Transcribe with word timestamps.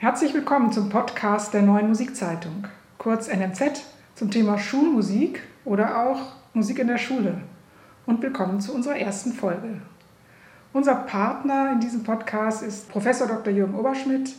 Herzlich 0.00 0.32
willkommen 0.32 0.72
zum 0.72 0.88
Podcast 0.88 1.52
der 1.52 1.60
Neuen 1.60 1.88
Musikzeitung, 1.88 2.66
kurz 2.96 3.28
NMZ, 3.28 3.84
zum 4.14 4.30
Thema 4.30 4.58
Schulmusik 4.58 5.42
oder 5.66 6.06
auch 6.06 6.36
Musik 6.54 6.78
in 6.78 6.86
der 6.86 6.96
Schule. 6.96 7.42
Und 8.06 8.22
willkommen 8.22 8.62
zu 8.62 8.72
unserer 8.72 8.96
ersten 8.96 9.34
Folge. 9.34 9.82
Unser 10.72 10.94
Partner 10.94 11.72
in 11.74 11.80
diesem 11.80 12.02
Podcast 12.02 12.62
ist 12.62 12.88
Professor 12.88 13.26
Dr. 13.26 13.52
Jürgen 13.52 13.74
Oberschmidt, 13.74 14.34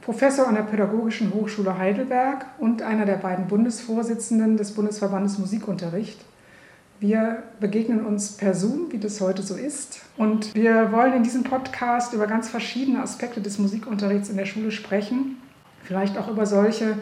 Professor 0.00 0.46
an 0.46 0.54
der 0.54 0.62
Pädagogischen 0.62 1.34
Hochschule 1.34 1.76
Heidelberg 1.76 2.46
und 2.58 2.82
einer 2.82 3.04
der 3.04 3.16
beiden 3.16 3.48
Bundesvorsitzenden 3.48 4.56
des 4.56 4.76
Bundesverbandes 4.76 5.38
Musikunterricht. 5.40 6.24
Wir 7.06 7.42
begegnen 7.60 8.06
uns 8.06 8.32
per 8.32 8.54
Zoom, 8.54 8.90
wie 8.90 8.96
das 8.96 9.20
heute 9.20 9.42
so 9.42 9.56
ist. 9.56 10.00
Und 10.16 10.54
wir 10.54 10.90
wollen 10.90 11.12
in 11.12 11.22
diesem 11.22 11.44
Podcast 11.44 12.14
über 12.14 12.26
ganz 12.26 12.48
verschiedene 12.48 13.02
Aspekte 13.02 13.42
des 13.42 13.58
Musikunterrichts 13.58 14.30
in 14.30 14.38
der 14.38 14.46
Schule 14.46 14.70
sprechen. 14.70 15.36
Vielleicht 15.82 16.16
auch 16.16 16.28
über 16.28 16.46
solche, 16.46 16.96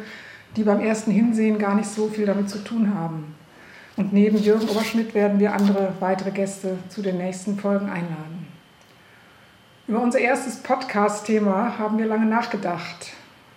die 0.57 0.65
beim 0.65 0.81
ersten 0.81 1.13
Hinsehen 1.13 1.57
gar 1.57 1.77
nicht 1.77 1.89
so 1.89 2.09
viel 2.09 2.27
damit 2.27 2.51
zu 2.51 2.59
tun 2.65 2.93
haben. 2.93 3.37
Und 3.97 4.13
neben 4.13 4.39
Jürgen 4.39 4.69
Oberschmidt 4.69 5.15
werden 5.15 5.39
wir 5.39 5.53
andere 5.53 5.93
weitere 6.01 6.33
Gäste 6.33 6.79
zu 6.89 7.01
den 7.01 7.19
nächsten 7.19 7.57
Folgen 7.57 7.89
einladen. 7.89 8.49
Über 9.87 10.03
unser 10.03 10.19
erstes 10.19 10.57
Podcast-Thema 10.57 11.79
haben 11.79 11.97
wir 11.99 12.07
lange 12.07 12.27
nachgedacht. 12.27 13.13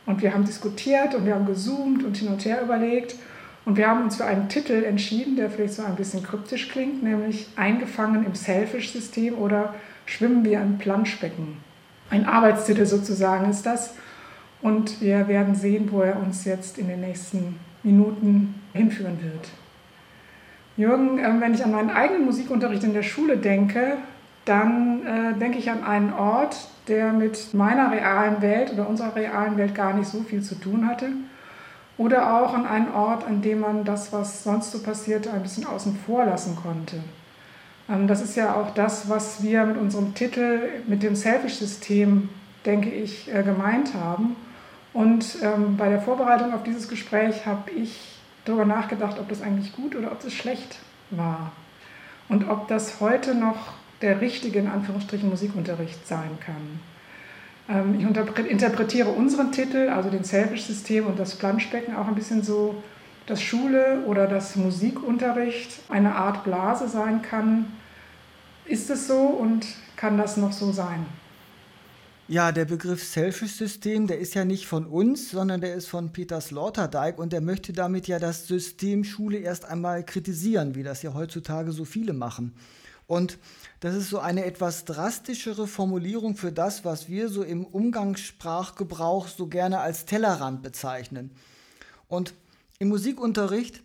Und 0.06 0.22
wir 0.22 0.32
haben 0.32 0.46
diskutiert 0.46 1.16
und 1.16 1.26
wir 1.26 1.34
haben 1.34 1.48
gezoomt 1.48 2.04
und 2.04 2.16
hin 2.18 2.28
und 2.28 2.46
her 2.46 2.62
überlegt. 2.62 3.16
Und 3.66 3.78
wir 3.78 3.88
haben 3.88 4.04
uns 4.04 4.18
für 4.18 4.26
einen 4.26 4.48
Titel 4.48 4.84
entschieden, 4.84 5.36
der 5.36 5.50
vielleicht 5.50 5.74
so 5.74 5.84
ein 5.84 5.96
bisschen 5.96 6.22
kryptisch 6.22 6.70
klingt, 6.70 7.02
nämlich 7.04 7.48
Eingefangen 7.56 8.24
im 8.24 8.36
Selfish-System 8.36 9.36
oder 9.36 9.74
Schwimmen 10.06 10.46
wir 10.46 10.62
im 10.62 10.78
Planschbecken. 10.78 11.58
Ein 12.12 12.28
Arbeitstitel 12.28 12.86
sozusagen 12.86 13.50
ist 13.50 13.66
das. 13.66 13.96
Und 14.62 15.02
wir 15.02 15.28
werden 15.28 15.56
sehen, 15.56 15.92
wo 15.92 16.02
er 16.02 16.20
uns 16.20 16.46
jetzt 16.46 16.78
in 16.78 16.88
den 16.88 17.02
nächsten 17.02 17.60
Minuten 17.82 18.62
hinführen 18.74 19.18
wird. 19.22 19.50
Jürgen, 20.78 21.18
ähm, 21.18 21.42
wenn 21.42 21.54
ich 21.54 21.64
an 21.64 21.72
meinen 21.72 21.90
eigenen 21.90 22.26
Musikunterricht 22.26 22.84
in 22.84 22.94
der 22.94 23.04
Schule 23.04 23.38
denke, 23.38 23.98
dann 24.46 25.06
äh, 25.06 25.40
denke 25.40 25.58
ich 25.58 25.72
an 25.72 25.84
einen 25.84 26.14
Ort, 26.14 26.70
der 26.88 27.14
mit 27.14 27.54
meiner 27.56 27.92
realen 27.92 28.42
Welt 28.42 28.74
oder 28.74 28.88
unserer 28.88 29.16
realen 29.16 29.58
Welt 29.58 29.74
gar 29.74 29.94
nicht 29.94 30.08
so 30.08 30.22
viel 30.22 30.44
zu 30.44 30.56
tun 30.56 30.88
hatte 30.88 31.08
oder 31.98 32.42
auch 32.42 32.54
an 32.54 32.66
einen 32.66 32.94
Ort, 32.94 33.26
an 33.26 33.42
dem 33.42 33.62
man 33.62 33.86
das, 33.86 34.12
was 34.12 34.44
sonst 34.44 34.72
so 34.72 34.80
passierte, 34.80 35.32
ein 35.32 35.44
bisschen 35.44 35.66
außen 35.66 35.98
vor 36.06 36.26
lassen 36.26 36.56
konnte. 36.56 36.98
Ähm, 37.90 38.08
das 38.08 38.22
ist 38.22 38.36
ja 38.36 38.56
auch 38.56 38.74
das, 38.74 39.10
was 39.10 39.44
wir 39.44 39.66
mit 39.66 39.78
unserem 39.78 40.14
Titel, 40.14 40.60
mit 40.88 41.04
dem 41.04 41.16
Selfish-System, 41.16 42.30
denke 42.66 42.90
ich, 42.90 43.34
äh, 43.34 43.44
gemeint 43.44 43.94
haben. 43.94 44.36
Und 44.94 45.38
ähm, 45.42 45.78
bei 45.78 45.90
der 45.90 46.02
Vorbereitung 46.02 46.54
auf 46.54 46.64
dieses 46.64 46.88
Gespräch 46.88 47.46
habe 47.46 47.72
ich 47.72 48.18
darüber 48.46 48.66
nachgedacht, 48.66 49.20
ob 49.20 49.28
das 49.30 49.42
eigentlich 49.42 49.76
gut 49.76 49.96
oder 49.96 50.12
ob 50.12 50.22
das 50.22 50.34
schlecht 50.34 50.78
war. 51.12 51.52
Und 52.30 52.50
ob 52.50 52.68
das 52.68 53.00
heute 53.02 53.36
noch 53.36 53.74
der 54.02 54.22
richtige, 54.22 54.60
in 54.60 54.68
Anführungsstrichen, 54.68 55.30
Musikunterricht 55.30 56.08
sein 56.08 56.38
kann. 56.44 56.80
Ähm, 57.70 58.00
ich 58.00 58.50
interpretiere 58.52 59.10
unseren 59.10 59.52
Titel, 59.52 59.90
also 59.90 60.10
den 60.10 60.24
Selfish-System 60.24 61.08
und 61.08 61.20
das 61.20 61.36
Planschbecken 61.36 61.96
auch 61.96 62.08
ein 62.08 62.16
bisschen 62.16 62.44
so, 62.44 62.84
dass 63.28 63.42
Schule 63.42 64.04
oder 64.06 64.28
das 64.28 64.56
Musikunterricht 64.56 65.80
eine 65.90 66.16
Art 66.16 66.44
Blase 66.44 66.88
sein 66.88 67.22
kann. 67.22 67.66
Ist 68.66 68.90
es 68.90 69.08
so 69.08 69.18
und 69.18 69.66
kann 69.96 70.18
das 70.18 70.38
noch 70.38 70.52
so 70.52 70.72
sein? 70.72 71.06
Ja, 72.28 72.52
der 72.52 72.66
Begriff 72.66 73.04
Selfish-System, 73.04 74.08
der 74.08 74.18
ist 74.18 74.34
ja 74.34 74.46
nicht 74.46 74.66
von 74.66 74.88
uns, 74.88 75.30
sondern 75.30 75.62
der 75.62 75.76
ist 75.76 75.88
von 75.88 76.12
Peter 76.12 76.42
Sloterdijk 76.42 77.20
und 77.20 77.32
der 77.32 77.42
möchte 77.42 77.72
damit 77.72 78.08
ja 78.08 78.18
das 78.18 78.48
System 78.48 79.04
Schule 79.04 79.38
erst 79.38 79.66
einmal 79.66 80.04
kritisieren, 80.04 80.74
wie 80.74 80.82
das 80.82 81.04
ja 81.04 81.14
heutzutage 81.14 81.72
so 81.72 81.86
viele 81.86 82.14
machen. 82.14 82.54
Und 83.08 83.38
das 83.82 83.96
ist 83.96 84.10
so 84.10 84.20
eine 84.20 84.46
etwas 84.46 84.86
drastischere 84.86 85.68
Formulierung 85.68 86.36
für 86.36 86.52
das, 86.52 86.86
was 86.86 87.08
wir 87.08 87.30
so 87.30 87.44
im 87.44 87.66
Umgangssprachgebrauch 87.66 89.28
so 89.28 89.48
gerne 89.48 89.80
als 89.80 90.06
Tellerrand 90.06 90.64
bezeichnen. 90.64 91.32
Und 92.08 92.34
im 92.80 92.90
Musikunterricht 92.90 93.84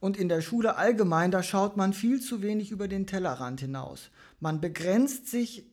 und 0.00 0.16
in 0.16 0.28
der 0.28 0.40
Schule 0.40 0.76
allgemein, 0.76 1.30
da 1.30 1.42
schaut 1.42 1.76
man 1.76 1.92
viel 1.92 2.20
zu 2.20 2.42
wenig 2.42 2.70
über 2.70 2.88
den 2.88 3.06
Tellerrand 3.06 3.60
hinaus. 3.60 4.10
Man 4.40 4.60
begrenzt 4.60 5.28
sich 5.28 5.64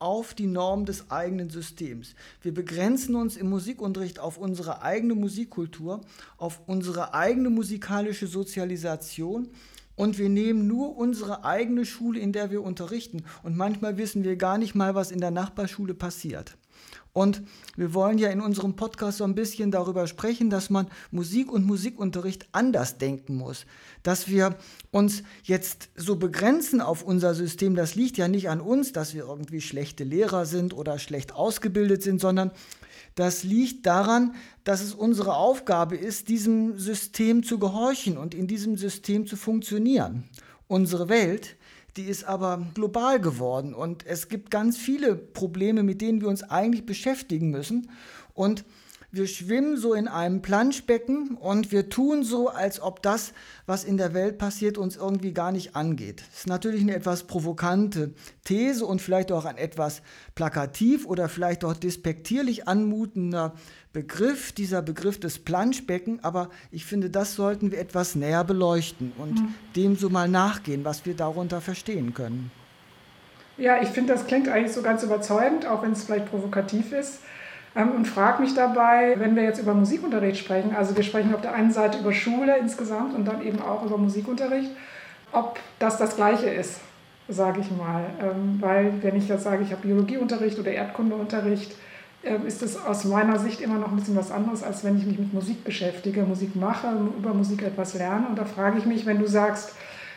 auf 0.00 0.34
die 0.34 0.46
Norm 0.46 0.86
des 0.86 1.10
eigenen 1.10 1.50
Systems. 1.50 2.14
Wir 2.40 2.52
begrenzen 2.52 3.14
uns 3.14 3.36
im 3.36 3.50
Musikunterricht 3.50 4.18
auf 4.18 4.38
unsere 4.38 4.82
eigene 4.82 5.14
Musikkultur, 5.14 6.00
auf 6.38 6.60
unsere 6.66 7.14
eigene 7.14 7.50
musikalische 7.50 8.26
Sozialisation 8.26 9.50
und 9.94 10.18
wir 10.18 10.28
nehmen 10.28 10.66
nur 10.66 10.96
unsere 10.96 11.44
eigene 11.44 11.84
Schule, 11.84 12.20
in 12.20 12.32
der 12.32 12.50
wir 12.50 12.62
unterrichten. 12.62 13.24
Und 13.42 13.56
manchmal 13.56 13.98
wissen 13.98 14.24
wir 14.24 14.36
gar 14.36 14.58
nicht 14.58 14.74
mal, 14.74 14.94
was 14.94 15.10
in 15.10 15.20
der 15.20 15.30
Nachbarschule 15.30 15.94
passiert. 15.94 16.56
Und 17.12 17.42
wir 17.76 17.92
wollen 17.92 18.18
ja 18.18 18.30
in 18.30 18.40
unserem 18.40 18.76
Podcast 18.76 19.18
so 19.18 19.24
ein 19.24 19.34
bisschen 19.34 19.72
darüber 19.72 20.06
sprechen, 20.06 20.48
dass 20.48 20.70
man 20.70 20.86
Musik 21.10 21.50
und 21.50 21.66
Musikunterricht 21.66 22.48
anders 22.52 22.98
denken 22.98 23.34
muss. 23.34 23.66
Dass 24.04 24.28
wir 24.28 24.56
uns 24.92 25.24
jetzt 25.42 25.88
so 25.96 26.16
begrenzen 26.16 26.80
auf 26.80 27.02
unser 27.02 27.34
System, 27.34 27.74
das 27.74 27.96
liegt 27.96 28.16
ja 28.16 28.28
nicht 28.28 28.48
an 28.48 28.60
uns, 28.60 28.92
dass 28.92 29.12
wir 29.12 29.24
irgendwie 29.24 29.60
schlechte 29.60 30.04
Lehrer 30.04 30.46
sind 30.46 30.72
oder 30.72 31.00
schlecht 31.00 31.34
ausgebildet 31.34 32.02
sind, 32.02 32.20
sondern 32.20 32.52
das 33.14 33.44
liegt 33.44 33.86
daran, 33.86 34.34
dass 34.64 34.82
es 34.82 34.94
unsere 34.94 35.34
Aufgabe 35.34 35.96
ist, 35.96 36.28
diesem 36.28 36.78
System 36.78 37.42
zu 37.42 37.58
gehorchen 37.58 38.18
und 38.18 38.34
in 38.34 38.46
diesem 38.46 38.76
System 38.76 39.26
zu 39.26 39.36
funktionieren. 39.36 40.24
Unsere 40.68 41.08
Welt, 41.08 41.56
die 41.96 42.04
ist 42.04 42.24
aber 42.24 42.66
global 42.74 43.20
geworden 43.20 43.74
und 43.74 44.06
es 44.06 44.28
gibt 44.28 44.50
ganz 44.50 44.76
viele 44.76 45.16
Probleme, 45.16 45.82
mit 45.82 46.00
denen 46.00 46.20
wir 46.20 46.28
uns 46.28 46.42
eigentlich 46.42 46.86
beschäftigen 46.86 47.50
müssen. 47.50 47.90
Und 48.34 48.64
wir 49.12 49.26
schwimmen 49.26 49.76
so 49.76 49.94
in 49.94 50.08
einem 50.08 50.42
Planschbecken 50.42 51.36
und 51.36 51.72
wir 51.72 51.88
tun 51.88 52.22
so, 52.22 52.48
als 52.48 52.80
ob 52.80 53.02
das, 53.02 53.32
was 53.66 53.84
in 53.84 53.96
der 53.96 54.14
Welt 54.14 54.38
passiert, 54.38 54.78
uns 54.78 54.96
irgendwie 54.96 55.32
gar 55.32 55.52
nicht 55.52 55.74
angeht. 55.74 56.22
Das 56.30 56.40
ist 56.40 56.46
natürlich 56.46 56.82
eine 56.82 56.94
etwas 56.94 57.24
provokante 57.24 58.14
These 58.44 58.86
und 58.86 59.02
vielleicht 59.02 59.32
auch 59.32 59.44
ein 59.44 59.56
etwas 59.56 60.02
plakativ 60.34 61.06
oder 61.06 61.28
vielleicht 61.28 61.64
auch 61.64 61.74
despektierlich 61.74 62.68
anmutender 62.68 63.54
Begriff, 63.92 64.52
dieser 64.52 64.82
Begriff 64.82 65.18
des 65.18 65.40
Planschbecken, 65.40 66.22
aber 66.22 66.48
ich 66.70 66.84
finde, 66.84 67.10
das 67.10 67.34
sollten 67.34 67.72
wir 67.72 67.80
etwas 67.80 68.14
näher 68.14 68.44
beleuchten 68.44 69.12
und 69.18 69.40
mhm. 69.40 69.54
dem 69.74 69.96
so 69.96 70.08
mal 70.08 70.28
nachgehen, 70.28 70.84
was 70.84 71.06
wir 71.06 71.14
darunter 71.14 71.60
verstehen 71.60 72.14
können. 72.14 72.52
Ja, 73.56 73.82
ich 73.82 73.88
finde, 73.88 74.14
das 74.14 74.26
klingt 74.26 74.48
eigentlich 74.48 74.72
so 74.72 74.82
ganz 74.82 75.02
überzeugend, 75.02 75.66
auch 75.66 75.82
wenn 75.82 75.92
es 75.92 76.04
vielleicht 76.04 76.30
provokativ 76.30 76.92
ist. 76.92 77.18
Ähm, 77.76 77.92
und 77.92 78.06
frage 78.06 78.42
mich 78.42 78.54
dabei, 78.54 79.14
wenn 79.18 79.36
wir 79.36 79.44
jetzt 79.44 79.60
über 79.60 79.74
Musikunterricht 79.74 80.38
sprechen, 80.38 80.74
also 80.74 80.96
wir 80.96 81.04
sprechen 81.04 81.34
auf 81.34 81.40
der 81.40 81.54
einen 81.54 81.70
Seite 81.70 81.98
über 81.98 82.12
Schule 82.12 82.56
insgesamt 82.58 83.14
und 83.14 83.26
dann 83.26 83.42
eben 83.42 83.60
auch 83.62 83.84
über 83.84 83.98
Musikunterricht, 83.98 84.70
ob 85.32 85.58
das 85.78 85.98
das 85.98 86.16
Gleiche 86.16 86.48
ist, 86.48 86.80
sage 87.28 87.60
ich 87.60 87.70
mal. 87.70 88.04
Ähm, 88.20 88.58
weil 88.60 88.92
wenn 89.02 89.16
ich 89.16 89.28
jetzt 89.28 89.44
sage, 89.44 89.62
ich 89.62 89.70
habe 89.70 89.82
Biologieunterricht 89.82 90.58
oder 90.58 90.72
Erdkundeunterricht, 90.72 91.74
ähm, 92.22 92.46
ist 92.46 92.60
das 92.60 92.84
aus 92.84 93.04
meiner 93.04 93.38
Sicht 93.38 93.60
immer 93.60 93.78
noch 93.78 93.90
ein 93.90 93.96
bisschen 93.96 94.16
was 94.16 94.30
anderes, 94.30 94.62
als 94.62 94.84
wenn 94.84 94.98
ich 94.98 95.06
mich 95.06 95.18
mit 95.18 95.32
Musik 95.32 95.64
beschäftige, 95.64 96.22
Musik 96.22 96.56
mache, 96.56 96.88
über 97.16 97.32
Musik 97.32 97.62
etwas 97.62 97.94
lerne. 97.94 98.26
Und 98.28 98.38
da 98.38 98.44
frage 98.44 98.78
ich 98.78 98.86
mich, 98.86 99.06
wenn 99.06 99.18
du 99.18 99.26
sagst, 99.26 99.74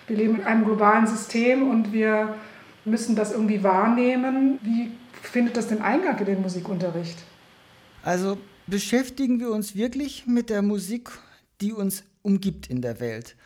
wir 0.07 0.17
leben 0.17 0.39
in 0.39 0.43
einem 0.43 0.65
globalen 0.65 1.07
System 1.07 1.69
und 1.69 1.93
wir 1.93 2.35
müssen 2.83 3.15
das 3.15 3.31
irgendwie 3.31 3.63
wahrnehmen, 3.63 4.59
wie 4.63 4.91
findet 5.21 5.55
das 5.55 5.67
den 5.67 5.81
Eingang 5.81 6.17
in 6.19 6.25
den 6.25 6.41
Musikunterricht? 6.41 7.17
Also 8.03 8.37
beschäftigen 8.67 9.39
wir 9.39 9.49
uns 9.51 9.75
wirklich 9.75 10.27
mit 10.27 10.49
der 10.49 10.61
Musik, 10.61 11.09
die 11.61 11.71
uns 11.71 12.03
umgibt 12.21 12.67
in 12.67 12.81
der 12.81 12.99
Welt. 12.99 13.37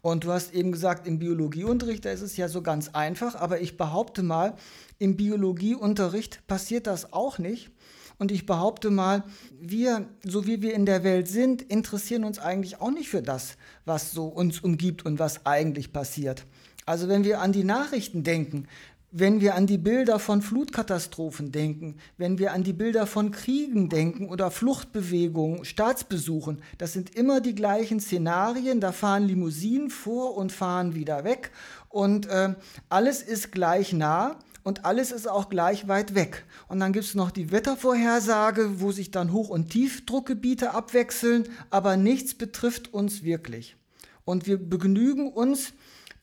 Und 0.00 0.24
du 0.24 0.32
hast 0.32 0.54
eben 0.54 0.72
gesagt, 0.72 1.06
im 1.06 1.18
Biologieunterricht, 1.18 2.04
da 2.04 2.10
ist 2.10 2.22
es 2.22 2.36
ja 2.36 2.48
so 2.48 2.62
ganz 2.62 2.88
einfach, 2.88 3.34
aber 3.34 3.60
ich 3.60 3.76
behaupte 3.76 4.22
mal, 4.22 4.54
im 4.98 5.16
Biologieunterricht 5.16 6.46
passiert 6.46 6.86
das 6.86 7.12
auch 7.12 7.38
nicht. 7.38 7.70
Und 8.18 8.32
ich 8.32 8.46
behaupte 8.46 8.90
mal, 8.90 9.24
wir, 9.60 10.08
so 10.24 10.46
wie 10.46 10.62
wir 10.62 10.72
in 10.72 10.86
der 10.86 11.04
Welt 11.04 11.28
sind, 11.28 11.60
interessieren 11.60 12.24
uns 12.24 12.38
eigentlich 12.38 12.80
auch 12.80 12.90
nicht 12.90 13.10
für 13.10 13.20
das, 13.20 13.58
was 13.84 14.12
so 14.12 14.26
uns 14.26 14.60
umgibt 14.60 15.04
und 15.04 15.18
was 15.18 15.44
eigentlich 15.44 15.92
passiert. 15.92 16.46
Also 16.86 17.08
wenn 17.08 17.24
wir 17.24 17.40
an 17.42 17.52
die 17.52 17.64
Nachrichten 17.64 18.22
denken, 18.22 18.68
wenn 19.10 19.40
wir 19.40 19.54
an 19.54 19.66
die 19.66 19.78
Bilder 19.78 20.18
von 20.18 20.42
Flutkatastrophen 20.42 21.52
denken, 21.52 21.96
wenn 22.18 22.38
wir 22.38 22.52
an 22.52 22.64
die 22.64 22.72
Bilder 22.72 23.06
von 23.06 23.30
Kriegen 23.30 23.88
denken 23.88 24.28
oder 24.28 24.50
Fluchtbewegungen, 24.50 25.64
Staatsbesuchen, 25.64 26.60
das 26.78 26.92
sind 26.92 27.14
immer 27.14 27.40
die 27.40 27.54
gleichen 27.54 28.00
Szenarien. 28.00 28.80
Da 28.80 28.92
fahren 28.92 29.24
Limousinen 29.24 29.90
vor 29.90 30.36
und 30.36 30.52
fahren 30.52 30.94
wieder 30.94 31.24
weg 31.24 31.50
und 31.88 32.26
äh, 32.26 32.54
alles 32.88 33.22
ist 33.22 33.52
gleich 33.52 33.92
nah 33.92 34.38
und 34.64 34.84
alles 34.84 35.12
ist 35.12 35.28
auch 35.28 35.48
gleich 35.48 35.86
weit 35.86 36.14
weg. 36.14 36.44
Und 36.68 36.80
dann 36.80 36.92
gibt 36.92 37.04
es 37.04 37.14
noch 37.14 37.30
die 37.30 37.52
Wettervorhersage, 37.52 38.80
wo 38.80 38.90
sich 38.90 39.12
dann 39.12 39.32
Hoch- 39.32 39.48
und 39.48 39.70
Tiefdruckgebiete 39.70 40.74
abwechseln, 40.74 41.48
aber 41.70 41.96
nichts 41.96 42.34
betrifft 42.34 42.92
uns 42.92 43.22
wirklich. 43.22 43.76
Und 44.24 44.48
wir 44.48 44.58
begnügen 44.58 45.32
uns 45.32 45.72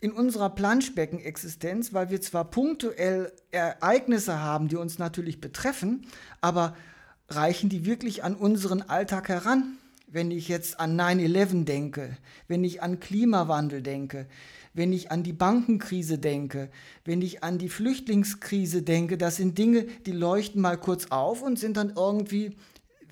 in 0.03 0.11
unserer 0.11 0.50
Planschbeckenexistenz, 0.50 1.94
weil 1.94 2.09
wir 2.09 2.19
zwar 2.19 2.44
punktuell 2.44 3.31
Ereignisse 3.51 4.41
haben, 4.41 4.67
die 4.67 4.75
uns 4.75 5.00
natürlich 5.00 5.39
betreffen, 5.39 6.05
aber 6.41 6.75
reichen 7.29 7.69
die 7.69 7.85
wirklich 7.85 8.21
an 8.21 8.35
unseren 8.35 8.81
Alltag 8.81 9.29
heran? 9.29 9.77
Wenn 10.07 10.29
ich 10.29 10.50
jetzt 10.50 10.77
an 10.77 11.00
9-11 11.00 11.63
denke, 11.63 12.17
wenn 12.50 12.65
ich 12.65 12.83
an 12.83 13.00
Klimawandel 13.00 13.81
denke, 13.81 14.27
wenn 14.73 14.91
ich 14.91 15.09
an 15.09 15.23
die 15.23 15.31
Bankenkrise 15.31 16.17
denke, 16.17 16.69
wenn 17.05 17.21
ich 17.21 17.41
an 17.41 17.57
die 17.57 17.69
Flüchtlingskrise 17.69 18.81
denke, 18.81 19.17
das 19.17 19.38
sind 19.38 19.57
Dinge, 19.57 19.83
die 20.05 20.11
leuchten 20.11 20.61
mal 20.61 20.77
kurz 20.77 21.11
auf 21.11 21.41
und 21.41 21.57
sind 21.57 21.77
dann 21.77 21.94
irgendwie 21.95 22.57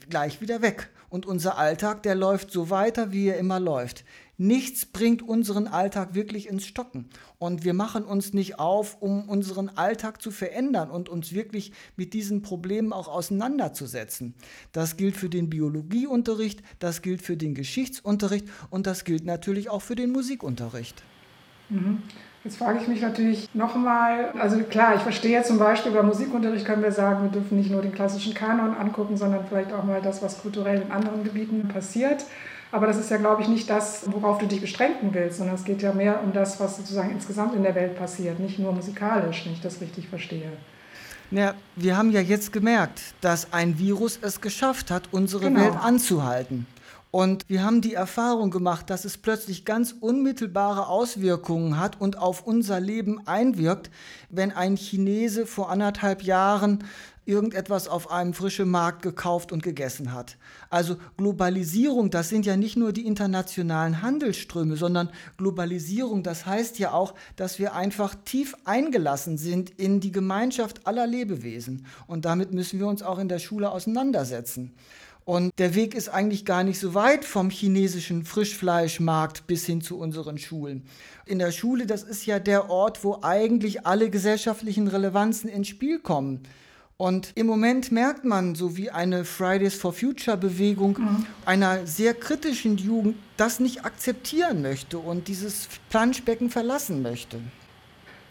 gleich 0.10 0.42
wieder 0.42 0.62
weg. 0.62 0.90
Und 1.08 1.26
unser 1.26 1.58
Alltag, 1.58 2.04
der 2.04 2.16
läuft 2.16 2.52
so 2.52 2.70
weiter, 2.70 3.14
wie 3.14 3.28
er 3.28 3.38
immer 3.38 3.62
läuft. 3.62 4.04
Nichts 4.44 4.88
bringt 4.88 5.22
unseren 5.22 5.68
Alltag 5.68 6.16
wirklich 6.16 6.50
ins 6.50 6.66
Stocken. 6.66 7.06
Und 7.38 7.64
wir 7.64 7.76
machen 7.76 8.04
uns 8.04 8.34
nicht 8.34 8.58
auf, 8.58 9.00
um 9.00 9.30
unseren 9.30 9.70
Alltag 9.70 10.20
zu 10.20 10.32
verändern 10.32 10.90
und 10.90 11.10
uns 11.10 11.32
wirklich 11.32 11.74
mit 11.96 12.16
diesen 12.16 12.42
Problemen 12.42 12.92
auch 12.92 13.08
auseinanderzusetzen. 13.08 14.34
Das 14.72 14.98
gilt 14.98 15.16
für 15.16 15.30
den 15.30 15.52
Biologieunterricht, 15.52 16.64
das 16.80 17.04
gilt 17.04 17.22
für 17.22 17.38
den 17.38 17.54
Geschichtsunterricht 17.54 18.48
und 18.72 18.88
das 18.88 19.04
gilt 19.04 19.26
natürlich 19.26 19.70
auch 19.70 19.84
für 19.84 19.94
den 19.94 20.12
Musikunterricht. 20.12 21.04
Mhm. 21.70 22.02
Jetzt 22.44 22.58
frage 22.58 22.80
ich 22.82 22.88
mich 22.88 23.02
natürlich 23.02 23.48
nochmal, 23.54 24.32
also 24.40 24.58
klar, 24.64 24.96
ich 24.96 25.02
verstehe 25.02 25.44
zum 25.44 25.60
Beispiel 25.60 25.92
beim 25.92 26.08
Musikunterricht 26.08 26.66
können 26.66 26.82
wir 26.82 26.92
sagen, 26.92 27.26
wir 27.26 27.30
dürfen 27.30 27.60
nicht 27.60 27.70
nur 27.70 27.84
den 27.84 27.92
klassischen 27.92 28.34
Kanon 28.34 28.74
angucken, 28.74 29.18
sondern 29.18 29.46
vielleicht 29.46 29.72
auch 29.72 29.84
mal 29.84 30.02
das, 30.02 30.24
was 30.24 30.42
kulturell 30.42 30.82
in 30.82 30.92
anderen 30.92 31.24
Gebieten 31.24 31.68
passiert. 31.68 32.26
Aber 32.72 32.88
das 32.88 32.98
ist 32.98 33.12
ja, 33.12 33.18
glaube 33.18 33.42
ich, 33.42 33.48
nicht 33.48 33.70
das, 33.70 34.04
worauf 34.06 34.38
du 34.38 34.48
dich 34.48 34.62
beschränken 34.62 35.10
willst, 35.14 35.38
sondern 35.38 35.56
es 35.56 35.66
geht 35.66 35.82
ja 35.82 35.94
mehr 35.94 36.24
um 36.24 36.32
das, 36.32 36.60
was 36.60 36.78
sozusagen 36.78 37.12
insgesamt 37.12 37.54
in 37.56 37.64
der 37.64 37.76
Welt 37.76 37.98
passiert, 37.98 38.40
nicht 38.40 38.60
nur 38.60 38.72
musikalisch, 38.72 39.46
wenn 39.46 39.54
ich 39.54 39.62
das 39.62 39.82
richtig 39.82 40.08
verstehe. 40.08 40.52
Ja, 41.32 41.54
wir 41.76 41.98
haben 41.98 42.12
ja 42.12 42.22
jetzt 42.22 42.52
gemerkt, 42.52 43.02
dass 43.22 43.54
ein 43.54 43.78
Virus 43.78 44.20
es 44.22 44.42
geschafft 44.42 44.92
hat, 44.92 45.04
unsere 45.12 45.46
genau. 45.46 45.62
Welt 45.62 45.76
anzuhalten. 45.82 46.66
Und 47.12 47.44
wir 47.50 47.64
haben 47.64 47.82
die 47.82 47.94
Erfahrung 47.94 48.52
gemacht, 48.52 48.90
dass 48.90 49.04
es 49.04 49.18
plötzlich 49.18 49.66
ganz 49.66 49.94
unmittelbare 50.00 50.88
Auswirkungen 50.88 51.78
hat 51.78 52.00
und 52.00 52.18
auf 52.18 52.48
unser 52.48 52.80
Leben 52.80 53.28
einwirkt, 53.28 53.92
wenn 54.30 54.54
ein 54.54 54.78
Chinese 54.78 55.46
vor 55.46 55.70
anderthalb 55.70 56.24
Jahren 56.24 56.86
irgendetwas 57.26 57.88
auf 57.88 58.12
einem 58.12 58.34
frischen 58.34 58.70
Markt 58.70 59.04
gekauft 59.04 59.52
und 59.52 59.62
gegessen 59.62 60.14
hat. 60.14 60.38
Also 60.70 60.98
Globalisierung, 61.18 62.10
das 62.10 62.30
sind 62.30 62.46
ja 62.46 62.58
nicht 62.58 62.78
nur 62.78 62.94
die 62.94 63.06
internationalen 63.06 64.02
Handelsströme, 64.02 64.76
sondern 64.76 65.10
Globalisierung, 65.38 66.24
das 66.24 66.46
heißt 66.46 66.80
ja 66.80 66.94
auch, 66.94 67.14
dass 67.36 67.60
wir 67.60 67.76
einfach 67.76 68.16
tief 68.26 68.56
eingelassen 68.66 69.38
sind 69.38 69.70
in 69.70 70.00
die 70.00 70.12
Gemeinschaft 70.12 70.88
aller 70.88 71.06
Lebewesen. 71.06 71.86
Und 72.08 72.26
damit 72.26 72.54
müssen 72.54 72.80
wir 72.80 72.88
uns 72.88 73.04
auch 73.04 73.20
in 73.20 73.30
der 73.30 73.40
Schule 73.40 73.72
auseinandersetzen. 73.72 74.74
Und 75.24 75.52
der 75.60 75.76
Weg 75.76 75.94
ist 75.94 76.10
eigentlich 76.10 76.46
gar 76.46 76.64
nicht 76.64 76.80
so 76.80 76.96
weit 76.96 77.26
vom 77.26 77.52
chinesischen 77.52 78.26
Frischfleischmarkt 78.26 79.46
bis 79.46 79.66
hin 79.66 79.82
zu 79.82 80.00
unseren 80.00 80.40
Schulen. 80.40 80.84
In 81.28 81.38
der 81.38 81.52
Schule, 81.52 81.86
das 81.86 82.02
ist 82.02 82.26
ja 82.26 82.40
der 82.40 82.72
Ort, 82.72 83.04
wo 83.04 83.20
eigentlich 83.22 83.86
alle 83.86 84.10
gesellschaftlichen 84.10 84.88
Relevanzen 84.88 85.48
ins 85.48 85.68
Spiel 85.68 86.00
kommen. 86.00 86.42
Und 87.02 87.32
im 87.34 87.48
Moment 87.48 87.92
merkt 87.92 88.26
man, 88.26 88.54
so 88.54 88.78
wie 88.78 88.92
eine 88.92 89.26
Fridays 89.26 89.74
for 89.74 89.92
Future 89.92 90.38
Bewegung 90.38 91.00
mhm. 91.00 91.26
einer 91.48 91.88
sehr 91.88 92.14
kritischen 92.14 92.78
Jugend 92.78 93.16
das 93.38 93.60
nicht 93.60 93.86
akzeptieren 93.86 94.62
möchte 94.62 95.00
und 95.00 95.28
dieses 95.28 95.68
Planschbecken 95.90 96.52
verlassen 96.52 97.02
möchte. 97.02 97.40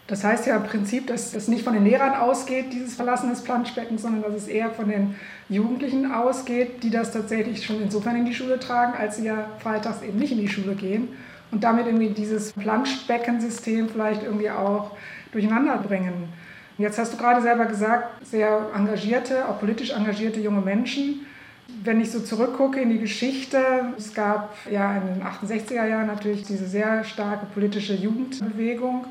Das 0.06 0.22
heißt 0.22 0.46
ja 0.46 0.56
im 0.56 0.62
Prinzip, 0.62 1.08
dass 1.08 1.32
das 1.32 1.49
nicht 1.49 1.64
von 1.64 1.75
den 1.75 1.84
Lehrern 1.84 2.14
ausgeht, 2.14 2.67
dieses 2.72 2.94
Verlassen 2.94 3.31
des 3.31 3.43
Planschbeckens, 3.43 4.02
sondern 4.02 4.22
dass 4.22 4.40
es 4.40 4.46
eher 4.46 4.70
von 4.70 4.88
den 4.88 5.17
Jugendlichen 5.49 6.12
ausgeht, 6.12 6.84
die 6.84 6.90
das 6.90 7.11
tatsächlich 7.11 7.67
schon 7.67 7.82
insofern 7.82 8.14
in 8.14 8.25
die 8.25 8.34
Schule 8.34 8.61
tragen, 8.61 8.93
als 8.96 9.17
sie 9.17 9.25
ja 9.25 9.50
freitags 9.58 10.00
eben 10.02 10.20
nicht 10.20 10.31
in 10.31 10.38
die 10.38 10.49
Schule 10.49 10.76
gehen 10.76 11.08
und 11.50 11.64
damit 11.64 11.87
irgendwie 11.87 12.11
dieses 12.11 12.52
Planschbeckensystem 12.52 13.88
vielleicht 13.88 14.22
irgendwie 14.22 14.50
auch 14.50 14.93
durcheinander 15.32 15.76
bringen. 15.78 16.28
Jetzt 16.81 16.99
hast 16.99 17.12
du 17.12 17.19
gerade 17.19 17.43
selber 17.43 17.67
gesagt, 17.67 18.25
sehr 18.25 18.71
engagierte, 18.75 19.47
auch 19.47 19.61
politisch 19.61 19.91
engagierte 19.91 20.41
junge 20.41 20.62
Menschen. 20.62 21.27
Wenn 21.85 22.00
ich 22.00 22.11
so 22.11 22.21
zurückgucke 22.21 22.81
in 22.81 22.88
die 22.88 22.99
Geschichte, 22.99 23.59
es 23.99 24.15
gab 24.15 24.56
ja 24.71 24.97
in 24.97 25.06
den 25.06 25.23
68er 25.23 25.85
Jahren 25.85 26.06
natürlich 26.06 26.43
diese 26.44 26.67
sehr 26.67 27.05
starke 27.05 27.44
politische 27.53 27.93
Jugendbewegung. 27.93 29.05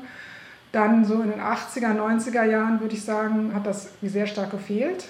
Dann 0.72 1.04
so 1.04 1.22
in 1.22 1.30
den 1.30 1.40
80er, 1.40 1.96
90er 1.96 2.42
Jahren 2.42 2.80
würde 2.80 2.96
ich 2.96 3.04
sagen, 3.04 3.52
hat 3.54 3.66
das 3.66 3.90
sehr 4.02 4.26
stark 4.26 4.50
gefehlt. 4.50 5.04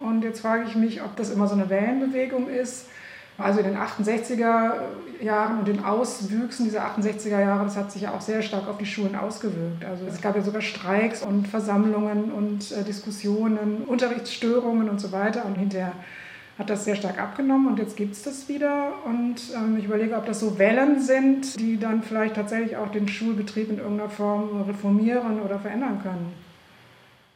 Und 0.00 0.24
jetzt 0.24 0.40
frage 0.40 0.64
ich 0.66 0.74
mich, 0.74 1.02
ob 1.02 1.16
das 1.16 1.28
immer 1.28 1.46
so 1.46 1.54
eine 1.54 1.68
Wellenbewegung 1.68 2.48
ist. 2.48 2.86
Also 3.38 3.60
in 3.60 3.66
den 3.66 3.76
68er 3.76 4.72
Jahren 5.20 5.58
und 5.58 5.68
den 5.68 5.84
Auswüchsen 5.84 6.64
dieser 6.64 6.86
68er 6.86 7.40
Jahre, 7.40 7.64
das 7.64 7.76
hat 7.76 7.92
sich 7.92 8.02
ja 8.02 8.12
auch 8.12 8.20
sehr 8.20 8.40
stark 8.42 8.66
auf 8.68 8.78
die 8.78 8.86
Schulen 8.86 9.14
ausgewirkt. 9.14 9.84
Also 9.84 10.06
es 10.06 10.20
gab 10.20 10.36
ja 10.36 10.42
sogar 10.42 10.62
Streiks 10.62 11.22
und 11.22 11.46
Versammlungen 11.46 12.32
und 12.32 12.72
äh, 12.72 12.82
Diskussionen, 12.82 13.82
Unterrichtsstörungen 13.86 14.88
und 14.88 15.00
so 15.00 15.12
weiter. 15.12 15.44
Und 15.44 15.56
hinterher 15.56 15.92
hat 16.58 16.70
das 16.70 16.86
sehr 16.86 16.96
stark 16.96 17.18
abgenommen 17.18 17.66
und 17.66 17.78
jetzt 17.78 17.96
gibt 17.96 18.14
es 18.14 18.22
das 18.22 18.48
wieder. 18.48 18.92
Und 19.04 19.36
ähm, 19.54 19.76
ich 19.78 19.84
überlege, 19.84 20.16
ob 20.16 20.24
das 20.24 20.40
so 20.40 20.58
Wellen 20.58 21.02
sind, 21.02 21.60
die 21.60 21.78
dann 21.78 22.02
vielleicht 22.02 22.36
tatsächlich 22.36 22.76
auch 22.78 22.90
den 22.90 23.08
Schulbetrieb 23.08 23.68
in 23.68 23.78
irgendeiner 23.78 24.08
Form 24.08 24.62
reformieren 24.62 25.40
oder 25.40 25.58
verändern 25.58 26.00
können. 26.02 26.32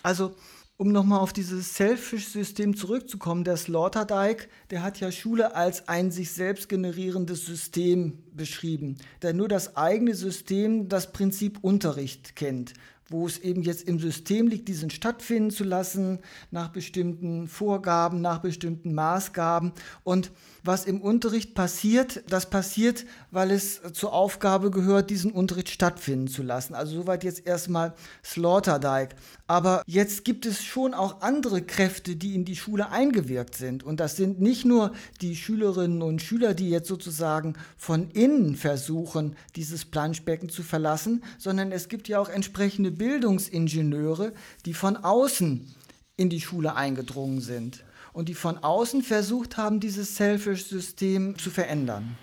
Also 0.03 0.33
um 0.81 0.93
nochmal 0.93 1.21
auf 1.21 1.35
dieses 1.35 1.75
Selfish-System 1.75 2.75
zurückzukommen, 2.75 3.45
der 3.45 3.59
Sloterdijk, 3.59 4.49
der 4.71 4.83
hat 4.83 4.99
ja 4.99 5.13
Schule 5.13 5.55
als 5.55 5.89
ein 5.89 6.11
sich 6.11 6.33
selbst 6.33 6.71
generierendes 6.71 7.45
System 7.45 8.17
beschrieben, 8.33 8.97
der 9.21 9.35
nur 9.35 9.47
das 9.47 9.77
eigene 9.77 10.15
System, 10.15 10.89
das 10.89 11.13
Prinzip 11.13 11.59
Unterricht 11.61 12.35
kennt 12.35 12.73
wo 13.11 13.27
es 13.27 13.39
eben 13.39 13.63
jetzt 13.63 13.83
im 13.89 13.99
System 13.99 14.47
liegt, 14.47 14.69
diesen 14.69 14.89
stattfinden 14.89 15.51
zu 15.51 15.65
lassen, 15.65 16.21
nach 16.53 16.69
bestimmten 16.69 17.49
Vorgaben, 17.49 18.21
nach 18.21 18.39
bestimmten 18.39 18.95
Maßgaben. 18.95 19.73
Und 20.05 20.31
was 20.63 20.85
im 20.85 21.01
Unterricht 21.01 21.55
passiert, 21.55 22.23
das 22.29 22.49
passiert, 22.49 23.05
weil 23.31 23.51
es 23.51 23.81
zur 23.93 24.13
Aufgabe 24.13 24.71
gehört, 24.71 25.11
diesen 25.11 25.33
Unterricht 25.33 25.71
stattfinden 25.71 26.29
zu 26.29 26.43
lassen. 26.43 26.75
Also 26.75 26.95
soweit 27.01 27.25
jetzt 27.25 27.47
erstmal 27.47 27.95
Sloterdijk. 28.25 29.17
Aber 29.49 29.83
jetzt 29.87 30.25
gibt 30.25 30.47
es 30.47 30.63
schon 30.63 30.95
auch 30.95 31.23
andere 31.23 31.63
Kräfte, 31.63 32.15
die 32.15 32.37
in 32.37 32.45
die 32.45 32.55
Schule 32.55 32.91
eingewirkt 32.91 33.57
sind. 33.57 33.83
Und 33.83 33.99
das 33.99 34.17
sind 34.17 34.41
nicht 34.41 34.65
nur 34.65 34.93
die 35.21 35.35
Schülerinnen 35.35 36.03
und 36.03 36.23
Schüler, 36.23 36.55
die 36.55 36.71
jetzt 36.71 36.87
sozusagen 36.87 37.55
von 37.77 38.11
innen 38.11 38.55
versuchen, 38.55 39.35
dieses 39.57 39.85
Planschbecken 39.85 40.49
zu 40.49 40.63
verlassen, 40.63 41.25
sondern 41.39 41.73
es 41.73 41.89
gibt 41.89 42.07
ja 42.07 42.21
auch 42.21 42.29
entsprechende 42.29 43.00
Bildungsingenieure, 43.01 44.35
die 44.67 44.75
von 44.75 44.99
außen 44.99 45.75
in 46.19 46.29
die 46.29 46.43
Schule 46.43 46.77
eingedrungen 46.77 47.41
sind 47.41 47.83
und 48.13 48.29
die 48.29 48.35
von 48.35 48.59
außen 48.59 49.03
versucht 49.03 49.57
haben, 49.57 49.81
dieses 49.81 50.17
Selfish-System 50.17 51.39
zu 51.39 51.49
verändern. 51.49 52.19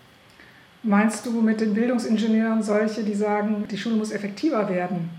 Meinst 0.84 1.26
du 1.26 1.42
mit 1.42 1.62
den 1.62 1.74
Bildungsingenieuren 1.74 2.62
solche, 2.62 3.04
die 3.04 3.16
sagen, 3.16 3.66
die 3.72 3.78
Schule 3.78 3.96
muss 3.96 4.12
effektiver 4.12 4.70
werden? 4.70 5.10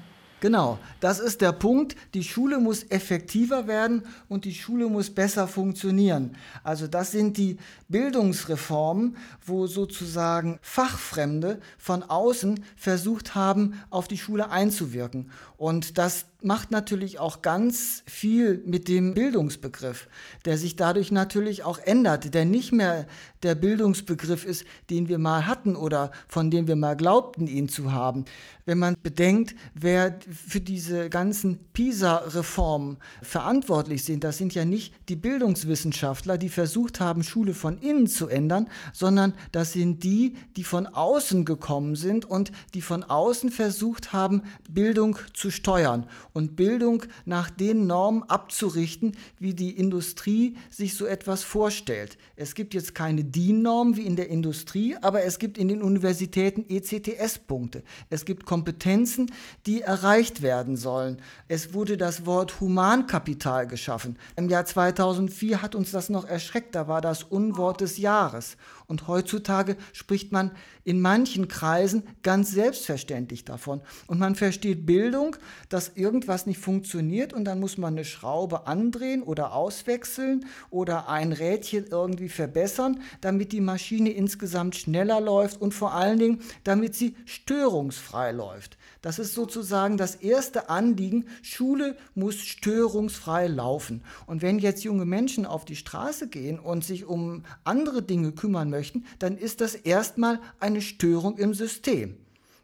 Genau, 0.40 0.78
das 1.00 1.18
ist 1.18 1.40
der 1.40 1.50
Punkt. 1.50 1.97
Die 2.14 2.23
Schule 2.23 2.61
muss 2.61 2.85
effektiver 2.90 3.66
werden 3.66 4.04
und 4.28 4.45
die 4.45 4.54
Schule 4.54 4.88
muss 4.88 5.11
besser 5.11 5.49
funktionieren. 5.49 6.37
Also 6.62 6.87
das 6.87 7.11
sind 7.11 7.37
die 7.37 7.59
Bildungsreformen, 7.88 9.16
wo 9.45 9.66
sozusagen 9.66 10.61
Fachfremde 10.62 11.61
von 11.76 12.04
außen 12.04 12.64
versucht 12.76 13.35
haben, 13.35 13.80
auf 13.90 14.07
die 14.07 14.18
Schule 14.18 14.50
einzuwirken. 14.50 15.30
Und 15.57 15.99
das 15.99 16.26
macht 16.40 16.71
natürlich 16.71 17.18
auch 17.18 17.42
ganz 17.42 18.04
viel 18.07 18.62
mit 18.64 18.87
dem 18.87 19.14
Bildungsbegriff, 19.14 20.09
der 20.45 20.57
sich 20.57 20.76
dadurch 20.76 21.11
natürlich 21.11 21.64
auch 21.64 21.78
ändert, 21.78 22.33
der 22.33 22.45
nicht 22.45 22.71
mehr 22.73 23.07
der 23.42 23.57
Bildungsbegriff 23.57 24.45
ist, 24.45 24.64
den 24.88 25.09
wir 25.09 25.18
mal 25.18 25.47
hatten 25.47 25.75
oder 25.75 26.12
von 26.28 26.50
dem 26.50 26.68
wir 26.68 26.76
mal 26.76 26.97
glaubten, 26.97 27.49
ihn 27.49 27.68
zu 27.68 27.92
haben. 27.92 28.25
Wenn 28.66 28.78
man 28.78 28.97
bedenkt, 29.02 29.57
wer 29.75 30.18
für 30.30 30.61
diese 30.61 31.09
ganzen 31.09 31.59
PISA-Reformen 31.73 32.99
verantwortlich 33.23 34.04
sind, 34.04 34.23
das 34.25 34.38
sind 34.38 34.54
ja 34.54 34.64
nicht 34.64 34.92
die 35.09 35.16
Bildungswissenschaftler, 35.16 36.38
die 36.38 36.50
versucht 36.50 37.00
haben, 37.00 37.23
Schule 37.23 37.54
von 37.54 37.78
innen 37.78 38.07
zu 38.07 38.28
ändern, 38.28 38.68
sondern 38.92 39.35
das 39.52 39.73
sind 39.73 40.04
die, 40.04 40.37
die 40.57 40.64
von 40.64 40.87
außen 40.87 41.45
gekommen 41.45 41.97
sind 41.97 42.25
und 42.26 42.52
die 42.75 42.83
von 42.83 43.02
außen 43.02 43.50
versucht 43.50 44.12
haben, 44.12 44.42
Bildung 44.68 45.18
zu 45.33 45.50
steuern. 45.50 46.07
Und 46.32 46.56
Bildung 46.56 47.04
nach 47.25 47.50
den 47.50 47.87
Normen 47.87 48.23
abzurichten, 48.25 49.16
wie 49.38 49.54
die 49.54 49.70
Industrie 49.70 50.56
sich 50.70 50.94
so 50.94 51.06
etwas 51.06 51.42
vorstellt. 51.42 52.18
Es 52.37 52.54
gibt 52.54 52.75
jetzt 52.75 52.94
keine 52.94 53.25
DIN-Norm 53.25 53.97
wie 53.97 54.06
in 54.06 54.16
der 54.16 54.28
Industrie, 54.28 54.97
aber 55.00 55.25
es 55.25 55.38
gibt 55.38 55.58
in 55.58 55.68
den 55.68 55.82
Universitäten 55.82 56.64
ECTS-Punkte. 56.68 57.82
Es 58.11 58.25
gibt 58.25 58.47
Kompetenzen, 58.47 59.30
die 59.66 59.82
erreicht 59.82 60.42
werden 60.42 60.76
sollen. 60.76 61.18
Es 61.49 61.75
wurde 61.75 61.97
das 61.97 62.26
Wort 62.26 62.61
Humankapital 62.61 63.66
geschaffen. 63.66 64.16
Im 64.37 64.49
Jahr 64.49 64.64
2004 64.64 65.62
hat 65.62 65.75
uns 65.75 65.90
das 65.90 66.08
noch 66.08 66.25
erschreckt, 66.25 66.75
da 66.75 66.88
war 66.88 67.00
das 67.00 67.23
Unwort 67.25 67.80
des 67.80 67.99
Jahres. 67.99 68.56
Und 68.87 69.06
heutzutage 69.06 69.76
spricht 69.92 70.32
man 70.32 70.52
in 70.88 71.02
manchen 71.02 71.49
Kreisen 71.49 72.02
ganz 72.23 72.50
selbstverständlich 72.50 73.45
davon. 73.45 73.83
Und 74.07 74.18
man 74.18 74.35
versteht 74.37 74.87
Bildung, 74.87 75.37
dass 75.68 75.92
irgendwas 75.97 76.47
nicht 76.47 76.61
funktioniert 76.61 77.35
und 77.35 77.45
dann 77.45 77.61
muss 77.61 77.76
man 77.76 77.92
eine 77.92 78.07
Schraube 78.07 78.66
andrehen 78.66 79.23
oder 79.23 79.52
auswechseln 79.52 80.47
oder 80.71 81.11
ein 81.11 81.33
Rädchen 81.33 81.85
irgendwie 81.90 82.30
verbessern, 82.30 83.02
damit 83.21 83.52
die 83.52 83.61
Maschine 83.61 84.12
insgesamt 84.12 84.76
schneller 84.76 85.21
läuft 85.21 85.61
und 85.61 85.75
vor 85.75 85.92
allen 85.92 86.18
Dingen, 86.18 86.40
damit 86.64 86.95
sie 86.95 87.16
störungsfrei 87.26 88.33
läuft. 88.33 88.77
Das 89.00 89.19
ist 89.19 89.35
sozusagen 89.35 89.97
das 89.97 90.17
erste 90.17 90.69
Anliegen. 90.71 91.26
Schule 91.43 91.97
muss 92.14 92.37
störungsfrei 92.37 93.47
laufen. 93.47 94.02
Und 94.26 94.43
wenn 94.43 94.59
jetzt 94.59 94.85
junge 94.85 95.05
Menschen 95.05 95.47
auf 95.47 95.64
die 95.64 95.76
Straße 95.76 96.28
gehen 96.28 96.59
und 96.59 96.85
sich 96.85 97.05
um 97.05 97.45
andere 97.64 98.02
Dinge 98.02 98.33
kümmern 98.33 98.71
möchten, 98.71 99.05
dann 99.19 99.37
ist 99.37 99.61
das 99.61 99.75
erstmal 99.75 100.40
eine 100.61 100.81
Störung 100.81 101.38
im 101.38 101.55
System. 101.55 102.17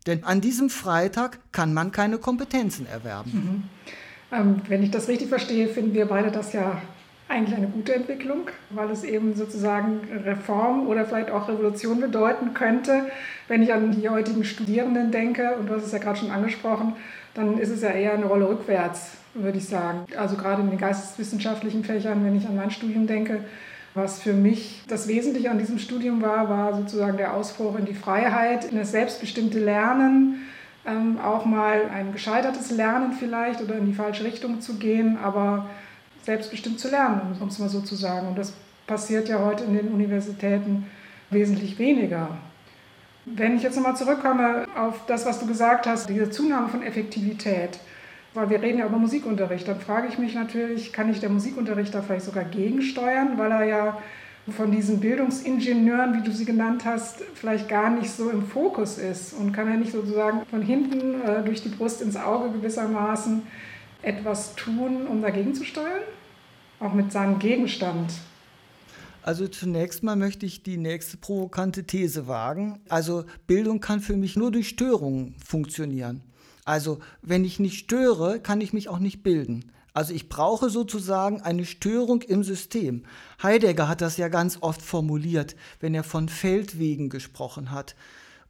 Denn 0.07 0.25
an 0.25 0.41
diesem 0.41 0.71
Freitag 0.71 1.39
kann 1.53 1.73
man 1.73 1.93
keine 1.93 2.19
Kompetenzen 2.19 2.87
erwerben. 2.87 3.31
Mhm. 3.33 3.63
Ähm, 4.33 4.63
wenn 4.69 4.83
ich 4.83 4.91
das 4.91 5.09
richtig 5.09 5.29
verstehe, 5.29 5.69
finden 5.69 5.95
wir 5.95 6.07
beide 6.07 6.31
das 6.31 6.53
ja 6.53 6.83
eigentlich 7.29 7.57
eine 7.57 7.69
gute 7.69 7.95
Entwicklung, 7.95 8.51
weil 8.71 8.91
es 8.91 9.03
eben 9.03 9.35
sozusagen 9.35 10.01
Reform 10.25 10.87
oder 10.87 11.05
vielleicht 11.05 11.31
auch 11.31 11.49
Revolution 11.49 12.01
bedeuten 12.01 12.55
könnte. 12.55 13.07
Wenn 13.49 13.63
ich 13.63 13.73
an 13.73 13.93
die 13.93 14.09
heutigen 14.09 14.45
Studierenden 14.45 15.11
denke, 15.11 15.57
und 15.57 15.69
du 15.69 15.75
hast 15.75 15.85
es 15.85 15.93
ja 15.93 15.99
gerade 15.99 16.19
schon 16.19 16.31
angesprochen, 16.31 16.95
dann 17.33 17.59
ist 17.59 17.71
es 17.71 17.83
ja 17.83 17.91
eher 17.91 18.13
eine 18.13 18.27
Rolle 18.27 18.49
rückwärts, 18.49 19.13
würde 19.35 19.59
ich 19.59 19.67
sagen. 19.67 20.05
Also 20.17 20.37
gerade 20.37 20.63
in 20.63 20.71
den 20.71 20.79
geisteswissenschaftlichen 20.79 21.83
Fächern, 21.83 22.25
wenn 22.25 22.37
ich 22.37 22.47
an 22.47 22.57
mein 22.57 22.71
Studium 22.71 23.07
denke, 23.07 23.41
was 23.95 24.21
für 24.21 24.33
mich 24.33 24.83
das 24.89 25.09
Wesentliche 25.09 25.51
an 25.51 25.59
diesem 25.59 25.79
Studium 25.79 26.21
war, 26.21 26.49
war 26.49 26.77
sozusagen 26.77 27.17
der 27.17 27.35
Ausbruch 27.35 27.79
in 27.79 27.85
die 27.85 27.95
Freiheit, 27.95 28.65
in 28.65 28.77
das 28.77 28.91
selbstbestimmte 28.91 29.61
Lernen, 29.61 30.43
ähm, 30.85 31.19
auch 31.21 31.45
mal 31.45 31.83
ein 31.93 32.13
gescheitertes 32.13 32.71
Lernen 32.71 33.13
vielleicht 33.13 33.63
oder 33.63 33.77
in 33.77 33.87
die 33.87 33.95
falsche 33.95 34.25
Richtung 34.25 34.61
zu 34.61 34.75
gehen, 34.75 35.17
aber 35.23 35.71
selbstbestimmt 36.25 36.81
zu 36.81 36.91
lernen, 36.91 37.37
um 37.41 37.49
es 37.49 37.59
mal 37.59 37.69
so 37.69 37.81
zu 37.81 37.95
sagen. 37.95 38.29
Und 38.29 38.39
das 38.39 38.53
passiert 38.87 39.29
ja 39.29 39.41
heute 39.45 39.65
in 39.65 39.75
den 39.75 39.89
Universitäten 39.89 40.87
wesentlich 41.31 41.79
weniger. 41.79 42.29
Wenn 43.27 43.57
ich 43.57 43.63
jetzt 43.63 43.77
nochmal 43.77 43.97
zurückkomme 43.97 44.67
auf 44.77 45.07
das, 45.07 45.25
was 45.25 45.41
du 45.41 45.47
gesagt 45.47 45.87
hast, 45.87 46.09
diese 46.09 46.31
Zunahme 46.31 46.69
von 46.69 46.83
Effektivität, 46.83 47.79
weil 48.35 48.51
wir 48.51 48.61
reden 48.61 48.79
ja 48.79 48.87
über 48.87 48.99
Musikunterricht, 48.99 49.67
dann 49.67 49.81
frage 49.81 50.09
ich 50.09 50.19
mich 50.19 50.35
natürlich, 50.35 50.93
kann 50.93 51.11
ich 51.11 51.21
der 51.21 51.31
Musikunterricht 51.31 51.95
da 51.95 52.03
vielleicht 52.03 52.27
sogar 52.27 52.45
gegensteuern, 52.45 53.39
weil 53.39 53.53
er 53.53 53.65
ja 53.65 53.99
von 54.55 54.71
diesen 54.71 55.01
Bildungsingenieuren, 55.01 56.15
wie 56.19 56.23
du 56.23 56.31
sie 56.31 56.45
genannt 56.45 56.85
hast, 56.85 57.23
vielleicht 57.35 57.69
gar 57.69 57.89
nicht 57.89 58.11
so 58.11 58.29
im 58.29 58.43
Fokus 58.47 58.99
ist 58.99 59.33
und 59.33 59.53
kann 59.53 59.69
er 59.69 59.79
nicht 59.79 59.93
sozusagen 59.93 60.45
von 60.51 60.61
hinten 60.61 61.23
äh, 61.23 61.43
durch 61.43 61.63
die 61.63 61.71
Brust 61.71 62.03
ins 62.03 62.17
Auge 62.17 62.51
gewissermaßen 62.51 63.43
etwas 64.05 64.55
tun, 64.55 65.07
um 65.07 65.23
dagegen 65.23 65.55
zu 65.55 65.65
steuern? 65.65 66.03
Auch 66.81 66.93
mit 66.93 67.13
seinem 67.13 67.39
Gegenstand. 67.39 68.13
Also 69.23 69.49
zunächst 69.49 70.03
mal 70.03 70.17
möchte 70.17 70.45
ich 70.45 70.63
die 70.63 70.77
nächste 70.77 71.17
provokante 71.17 71.85
These 71.85 72.27
wagen. 72.27 72.81
Also 72.89 73.25
Bildung 73.47 73.81
kann 73.81 74.01
für 74.01 74.17
mich 74.17 74.37
nur 74.37 74.51
durch 74.51 74.69
Störungen 74.69 75.35
funktionieren. 75.43 76.23
Also 76.67 76.99
wenn 77.23 77.45
ich 77.45 77.59
nicht 77.59 77.79
störe, 77.79 78.39
kann 78.41 78.61
ich 78.61 78.75
mich 78.75 78.89
auch 78.89 78.99
nicht 78.99 79.23
bilden. 79.23 79.73
Also 79.95 80.13
ich 80.13 80.29
brauche 80.29 80.71
sozusagen 80.71 81.41
eine 81.41 81.65
Störung 81.65 82.21
im 82.23 82.43
System. 82.43 83.05
Heidegger 83.43 83.89
hat 83.89 84.01
das 84.01 84.17
ja 84.17 84.29
ganz 84.29 84.59
oft 84.61 84.83
formuliert, 84.83 85.57
wenn 85.81 85.95
er 85.95 86.05
von 86.05 86.29
Feldwegen 86.29 87.09
gesprochen 87.09 87.71
hat 87.71 87.95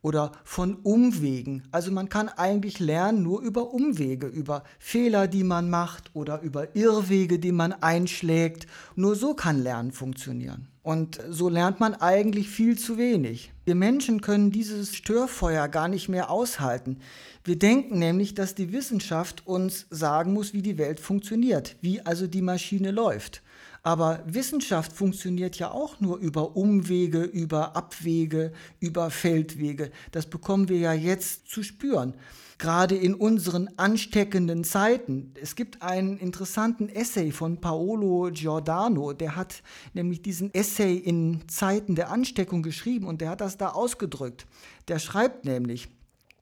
oder 0.04 0.32
von 0.44 0.74
Umwegen. 0.82 1.62
Also 1.72 1.90
man 1.90 2.10
kann 2.10 2.28
eigentlich 2.28 2.78
lernen 2.78 3.22
nur 3.22 3.40
über 3.40 3.72
Umwege, 3.72 4.26
über 4.26 4.62
Fehler, 4.78 5.28
die 5.28 5.44
man 5.44 5.70
macht 5.70 6.10
oder 6.12 6.42
über 6.42 6.76
Irrwege, 6.76 7.38
die 7.38 7.52
man 7.52 7.72
einschlägt. 7.72 8.66
Nur 8.96 9.16
so 9.16 9.32
kann 9.32 9.62
Lernen 9.62 9.92
funktionieren. 9.92 10.68
Und 10.82 11.18
so 11.30 11.48
lernt 11.48 11.80
man 11.80 11.94
eigentlich 11.94 12.50
viel 12.50 12.78
zu 12.78 12.98
wenig. 12.98 13.50
Wir 13.64 13.74
Menschen 13.74 14.20
können 14.20 14.50
dieses 14.50 14.94
Störfeuer 14.94 15.68
gar 15.68 15.88
nicht 15.88 16.10
mehr 16.10 16.30
aushalten. 16.30 16.98
Wir 17.42 17.58
denken 17.58 17.98
nämlich, 17.98 18.34
dass 18.34 18.54
die 18.54 18.72
Wissenschaft 18.74 19.46
uns 19.46 19.86
sagen 19.88 20.34
muss, 20.34 20.52
wie 20.52 20.60
die 20.60 20.76
Welt 20.76 21.00
funktioniert, 21.00 21.76
wie 21.80 22.02
also 22.02 22.26
die 22.26 22.42
Maschine 22.42 22.90
läuft. 22.90 23.40
Aber 23.86 24.22
Wissenschaft 24.24 24.94
funktioniert 24.94 25.56
ja 25.58 25.70
auch 25.70 26.00
nur 26.00 26.16
über 26.16 26.56
Umwege, 26.56 27.22
über 27.22 27.76
Abwege, 27.76 28.52
über 28.80 29.10
Feldwege. 29.10 29.90
Das 30.10 30.24
bekommen 30.24 30.70
wir 30.70 30.78
ja 30.78 30.94
jetzt 30.94 31.50
zu 31.50 31.62
spüren. 31.62 32.14
Gerade 32.56 32.96
in 32.96 33.14
unseren 33.14 33.68
ansteckenden 33.76 34.64
Zeiten. 34.64 35.34
Es 35.38 35.54
gibt 35.54 35.82
einen 35.82 36.16
interessanten 36.16 36.88
Essay 36.88 37.30
von 37.30 37.60
Paolo 37.60 38.30
Giordano, 38.32 39.12
der 39.12 39.36
hat 39.36 39.62
nämlich 39.92 40.22
diesen 40.22 40.54
Essay 40.54 40.96
in 40.96 41.46
Zeiten 41.48 41.94
der 41.94 42.10
Ansteckung 42.10 42.62
geschrieben 42.62 43.06
und 43.06 43.20
der 43.20 43.30
hat 43.30 43.42
das 43.42 43.58
da 43.58 43.68
ausgedrückt. 43.68 44.46
Der 44.88 44.98
schreibt 44.98 45.44
nämlich, 45.44 45.88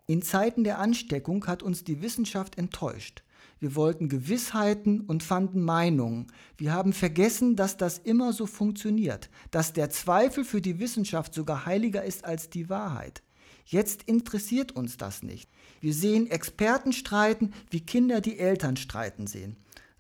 in 0.06 0.22
Zeiten 0.22 0.62
der 0.62 0.78
Ansteckung 0.78 1.44
hat 1.48 1.64
uns 1.64 1.82
die 1.82 2.02
Wissenschaft 2.02 2.56
enttäuscht. 2.56 3.24
Wir 3.62 3.76
wollten 3.76 4.08
Gewissheiten 4.08 5.02
und 5.02 5.22
fanden 5.22 5.62
Meinungen. 5.62 6.26
Wir 6.58 6.72
haben 6.72 6.92
vergessen, 6.92 7.54
dass 7.54 7.76
das 7.76 7.96
immer 7.96 8.32
so 8.32 8.46
funktioniert, 8.46 9.30
dass 9.52 9.72
der 9.72 9.88
Zweifel 9.88 10.44
für 10.44 10.60
die 10.60 10.80
Wissenschaft 10.80 11.32
sogar 11.32 11.64
heiliger 11.64 12.02
ist 12.02 12.24
als 12.24 12.50
die 12.50 12.68
Wahrheit. 12.68 13.22
Jetzt 13.64 14.02
interessiert 14.02 14.72
uns 14.72 14.96
das 14.96 15.22
nicht. 15.22 15.48
Wir 15.80 15.94
sehen 15.94 16.28
Experten 16.28 16.92
streiten, 16.92 17.52
wie 17.70 17.82
Kinder 17.82 18.20
die 18.20 18.40
Eltern 18.40 18.76
streiten 18.76 19.28
sehen. 19.28 19.54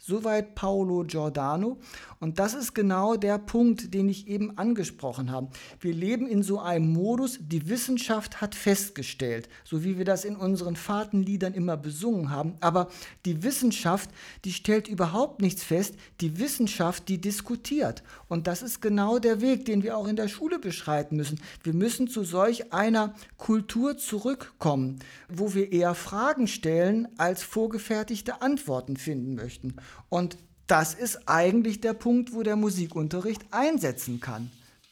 Soweit 0.04 0.56
Paolo 0.56 1.04
Giordano. 1.04 1.78
Und 2.18 2.40
das 2.40 2.54
ist 2.54 2.74
genau 2.74 3.14
der 3.14 3.38
Punkt, 3.38 3.94
den 3.94 4.08
ich 4.08 4.26
eben 4.26 4.58
angesprochen 4.58 5.30
habe. 5.30 5.50
Wir 5.78 5.94
leben 5.94 6.26
in 6.26 6.42
so 6.42 6.58
einem 6.58 6.92
Modus, 6.92 7.38
die 7.40 7.68
Wissenschaft 7.68 8.40
hat 8.40 8.56
festgestellt, 8.56 9.48
so 9.62 9.84
wie 9.84 9.98
wir 9.98 10.04
das 10.04 10.24
in 10.24 10.34
unseren 10.34 10.74
Fahrtenliedern 10.74 11.54
immer 11.54 11.76
besungen 11.76 12.30
haben. 12.30 12.54
Aber 12.58 12.88
die 13.26 13.44
Wissenschaft, 13.44 14.10
die 14.44 14.52
stellt 14.52 14.88
überhaupt 14.88 15.40
nichts 15.40 15.62
fest. 15.62 15.94
Die 16.20 16.36
Wissenschaft, 16.40 17.08
die 17.08 17.20
diskutiert. 17.20 18.02
Und 18.26 18.48
das 18.48 18.62
ist 18.62 18.82
genau 18.82 19.20
der 19.20 19.40
Weg, 19.40 19.66
den 19.66 19.84
wir 19.84 19.96
auch 19.96 20.08
in 20.08 20.16
der 20.16 20.26
Schule 20.26 20.58
beschreiten 20.58 21.16
müssen. 21.16 21.40
Wir 21.62 21.74
müssen 21.74 22.08
zu 22.08 22.24
solch 22.24 22.72
einer 22.72 23.14
Kultur 23.36 23.98
zurückkommen, 23.98 24.98
wo 25.28 25.54
wir 25.54 25.70
eher 25.70 25.94
Fragen 25.94 26.48
stellen, 26.48 27.06
als 27.18 27.44
vorgefertigte 27.44 28.42
Antworten 28.42 28.96
finden 28.96 29.36
möchten. 29.36 29.76
Und 30.08 30.36
das 30.66 30.94
ist 30.94 31.28
eigentlich 31.28 31.80
der 31.80 31.92
Punkt, 31.92 32.34
wo 32.34 32.42
der 32.42 32.56
Musikunterricht 32.56 33.42
einsetzen 33.50 34.20
kann. 34.20 34.50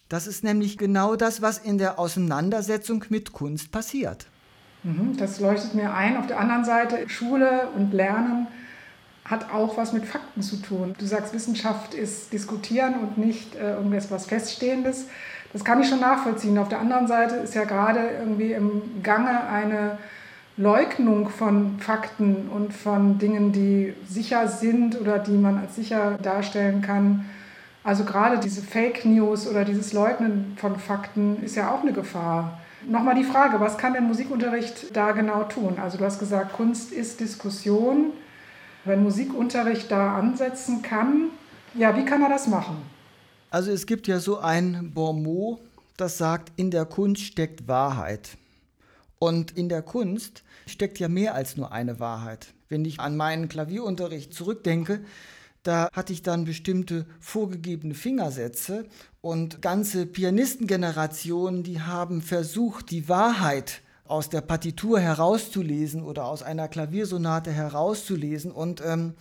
Das 0.08 0.26
ist 0.26 0.42
nämlich 0.42 0.76
genau 0.76 1.16
das, 1.16 1.40
was 1.40 1.58
in 1.58 1.78
der 1.78 1.98
Auseinandersetzung 1.98 3.04
mit 3.10 3.32
Kunst 3.32 3.70
passiert. 3.70 4.26
Mhm, 4.82 5.16
das 5.16 5.40
leuchtet 5.40 5.74
mir 5.74 5.94
ein. 5.94 6.16
Auf 6.16 6.26
der 6.26 6.40
anderen 6.40 6.64
Seite, 6.64 7.08
Schule 7.08 7.68
und 7.76 7.92
Lernen 7.92 8.48
hat 9.24 9.52
auch 9.52 9.76
was 9.76 9.92
mit 9.92 10.04
Fakten 10.04 10.42
zu 10.42 10.56
tun. 10.56 10.94
Du 10.98 11.06
sagst, 11.06 11.32
Wissenschaft 11.32 11.94
ist 11.94 12.32
diskutieren 12.32 12.94
und 12.94 13.18
nicht 13.18 13.54
äh, 13.54 13.74
irgendwas 13.74 14.26
Feststehendes. 14.26 15.06
Das 15.52 15.64
kann 15.64 15.80
ich 15.80 15.88
schon 15.88 16.00
nachvollziehen. 16.00 16.58
Auf 16.58 16.68
der 16.68 16.80
anderen 16.80 17.06
Seite 17.06 17.36
ist 17.36 17.54
ja 17.54 17.64
gerade 17.64 18.00
irgendwie 18.18 18.52
im 18.52 19.02
Gange 19.02 19.44
eine 19.48 19.98
Leugnung 20.60 21.30
von 21.30 21.78
Fakten 21.78 22.48
und 22.48 22.74
von 22.74 23.18
Dingen, 23.18 23.50
die 23.50 23.94
sicher 24.06 24.46
sind 24.46 25.00
oder 25.00 25.18
die 25.18 25.32
man 25.32 25.56
als 25.56 25.76
sicher 25.76 26.18
darstellen 26.22 26.82
kann. 26.82 27.24
Also 27.82 28.04
gerade 28.04 28.38
diese 28.38 28.60
Fake 28.60 29.06
News 29.06 29.48
oder 29.48 29.64
dieses 29.64 29.94
Leugnen 29.94 30.58
von 30.60 30.78
Fakten 30.78 31.42
ist 31.42 31.56
ja 31.56 31.72
auch 31.72 31.80
eine 31.80 31.94
Gefahr. 31.94 32.60
Nochmal 32.86 33.14
die 33.14 33.24
Frage, 33.24 33.58
was 33.58 33.78
kann 33.78 33.94
denn 33.94 34.04
Musikunterricht 34.04 34.94
da 34.94 35.12
genau 35.12 35.44
tun? 35.44 35.78
Also 35.82 35.96
du 35.96 36.04
hast 36.04 36.18
gesagt, 36.18 36.52
Kunst 36.52 36.92
ist 36.92 37.20
Diskussion. 37.20 38.12
Wenn 38.84 39.02
Musikunterricht 39.02 39.90
da 39.90 40.18
ansetzen 40.18 40.82
kann, 40.82 41.30
ja, 41.72 41.96
wie 41.96 42.04
kann 42.04 42.22
er 42.22 42.28
das 42.28 42.46
machen? 42.48 42.76
Also 43.50 43.70
es 43.72 43.86
gibt 43.86 44.06
ja 44.06 44.20
so 44.20 44.38
ein 44.40 44.90
Bonmot, 44.92 45.60
das 45.96 46.18
sagt, 46.18 46.52
in 46.56 46.70
der 46.70 46.84
Kunst 46.84 47.22
steckt 47.22 47.66
Wahrheit. 47.66 48.36
Und 49.18 49.56
in 49.56 49.68
der 49.68 49.82
Kunst 49.82 50.42
steckt 50.70 50.98
ja 50.98 51.08
mehr 51.08 51.34
als 51.34 51.56
nur 51.56 51.72
eine 51.72 52.00
Wahrheit. 52.00 52.54
Wenn 52.68 52.84
ich 52.84 53.00
an 53.00 53.16
meinen 53.16 53.48
Klavierunterricht 53.48 54.32
zurückdenke, 54.32 55.00
da 55.62 55.88
hatte 55.92 56.12
ich 56.12 56.22
dann 56.22 56.44
bestimmte 56.44 57.04
vorgegebene 57.20 57.94
Fingersätze 57.94 58.86
und 59.20 59.60
ganze 59.60 60.06
Pianistengenerationen, 60.06 61.62
die 61.62 61.80
haben 61.80 62.22
versucht, 62.22 62.90
die 62.90 63.08
Wahrheit 63.08 63.82
aus 64.06 64.28
der 64.28 64.40
Partitur 64.40 64.98
herauszulesen 65.00 66.02
oder 66.02 66.24
aus 66.24 66.42
einer 66.42 66.68
Klaviersonate 66.68 67.52
herauszulesen. 67.52 68.50
Und 68.50 68.82
ähm, 68.84 69.14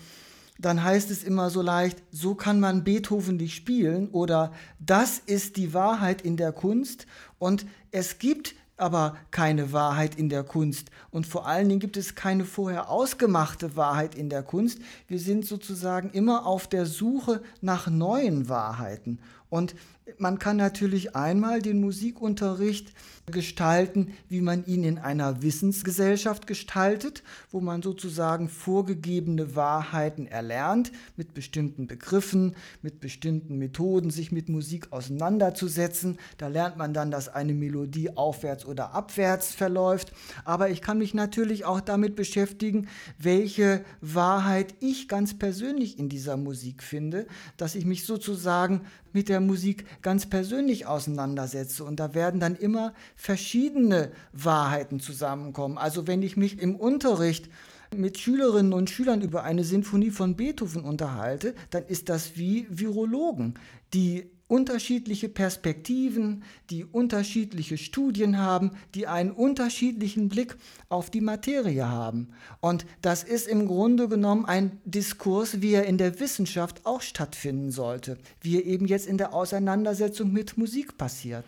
dann 0.57 0.83
heißt 0.83 1.11
es 1.11 1.23
immer 1.23 1.49
so 1.49 1.61
leicht, 1.61 2.01
so 2.11 2.35
kann 2.35 2.59
man 2.59 2.83
Beethoven 2.83 3.37
nicht 3.37 3.55
spielen 3.55 4.09
oder 4.09 4.51
das 4.79 5.19
ist 5.19 5.57
die 5.57 5.73
Wahrheit 5.73 6.21
in 6.21 6.37
der 6.37 6.51
Kunst. 6.51 7.05
Und 7.37 7.65
es 7.91 8.17
gibt 8.17 8.55
aber 8.79 9.17
keine 9.31 9.73
Wahrheit 9.73 10.15
in 10.15 10.29
der 10.29 10.43
Kunst. 10.43 10.89
Und 11.11 11.27
vor 11.27 11.47
allen 11.47 11.69
Dingen 11.69 11.79
gibt 11.79 11.97
es 11.97 12.15
keine 12.15 12.45
vorher 12.45 12.89
ausgemachte 12.89 13.75
Wahrheit 13.75 14.15
in 14.15 14.29
der 14.29 14.43
Kunst. 14.43 14.79
Wir 15.07 15.19
sind 15.19 15.45
sozusagen 15.45 16.09
immer 16.11 16.45
auf 16.45 16.67
der 16.67 16.85
Suche 16.85 17.41
nach 17.61 17.87
neuen 17.87 18.49
Wahrheiten. 18.49 19.19
Und 19.49 19.75
man 20.17 20.39
kann 20.39 20.57
natürlich 20.57 21.15
einmal 21.15 21.61
den 21.61 21.79
Musikunterricht 21.79 22.93
gestalten, 23.31 24.13
wie 24.27 24.41
man 24.41 24.65
ihn 24.65 24.83
in 24.83 24.97
einer 24.97 25.41
Wissensgesellschaft 25.41 26.47
gestaltet, 26.47 27.23
wo 27.51 27.59
man 27.59 27.81
sozusagen 27.81 28.49
vorgegebene 28.49 29.55
Wahrheiten 29.55 30.27
erlernt, 30.27 30.91
mit 31.15 31.33
bestimmten 31.33 31.87
Begriffen, 31.87 32.55
mit 32.81 32.99
bestimmten 32.99 33.57
Methoden, 33.57 34.09
sich 34.09 34.31
mit 34.31 34.49
Musik 34.49 34.91
auseinanderzusetzen. 34.91 36.17
Da 36.37 36.47
lernt 36.47 36.77
man 36.77 36.93
dann, 36.93 37.11
dass 37.11 37.29
eine 37.29 37.53
Melodie 37.53 38.15
aufwärts 38.15 38.65
oder 38.65 38.93
abwärts 38.93 39.53
verläuft. 39.53 40.11
Aber 40.45 40.69
ich 40.69 40.81
kann 40.81 40.97
mich 40.97 41.13
natürlich 41.13 41.65
auch 41.65 41.81
damit 41.81 42.15
beschäftigen, 42.15 42.87
welche 43.17 43.83
Wahrheit 44.01 44.73
ich 44.79 45.07
ganz 45.07 45.37
persönlich 45.37 45.99
in 45.99 46.09
dieser 46.09 46.37
Musik 46.37 46.83
finde, 46.83 47.27
dass 47.57 47.75
ich 47.75 47.85
mich 47.85 48.05
sozusagen 48.05 48.81
mit 49.13 49.29
der 49.29 49.39
Musik 49.39 49.85
ganz 50.01 50.25
persönlich 50.27 50.85
auseinandersetze. 50.85 51.83
Und 51.83 51.99
da 51.99 52.13
werden 52.13 52.39
dann 52.39 52.55
immer 52.55 52.93
verschiedene 53.15 54.11
Wahrheiten 54.33 54.99
zusammenkommen. 54.99 55.77
Also 55.77 56.07
wenn 56.07 56.21
ich 56.21 56.37
mich 56.37 56.59
im 56.59 56.75
Unterricht 56.75 57.49
mit 57.95 58.19
Schülerinnen 58.19 58.73
und 58.73 58.89
Schülern 58.89 59.21
über 59.21 59.43
eine 59.43 59.63
Sinfonie 59.63 60.11
von 60.11 60.35
Beethoven 60.35 60.83
unterhalte, 60.83 61.55
dann 61.71 61.85
ist 61.85 62.09
das 62.09 62.37
wie 62.37 62.67
Virologen, 62.69 63.55
die 63.93 64.29
unterschiedliche 64.49 65.29
Perspektiven, 65.29 66.43
die 66.69 66.83
unterschiedliche 66.83 67.77
Studien 67.77 68.39
haben, 68.39 68.71
die 68.95 69.07
einen 69.07 69.31
unterschiedlichen 69.31 70.27
Blick 70.27 70.57
auf 70.89 71.09
die 71.09 71.21
Materie 71.21 71.87
haben. 71.87 72.29
Und 72.59 72.85
das 73.01 73.23
ist 73.23 73.47
im 73.47 73.67
Grunde 73.67 74.09
genommen 74.09 74.45
ein 74.45 74.81
Diskurs, 74.83 75.61
wie 75.61 75.73
er 75.73 75.85
in 75.85 75.97
der 75.97 76.19
Wissenschaft 76.19 76.85
auch 76.85 77.01
stattfinden 77.01 77.71
sollte, 77.71 78.17
wie 78.41 78.57
er 78.57 78.65
eben 78.65 78.87
jetzt 78.87 79.07
in 79.07 79.17
der 79.17 79.33
Auseinandersetzung 79.33 80.33
mit 80.33 80.57
Musik 80.57 80.97
passiert. 80.97 81.45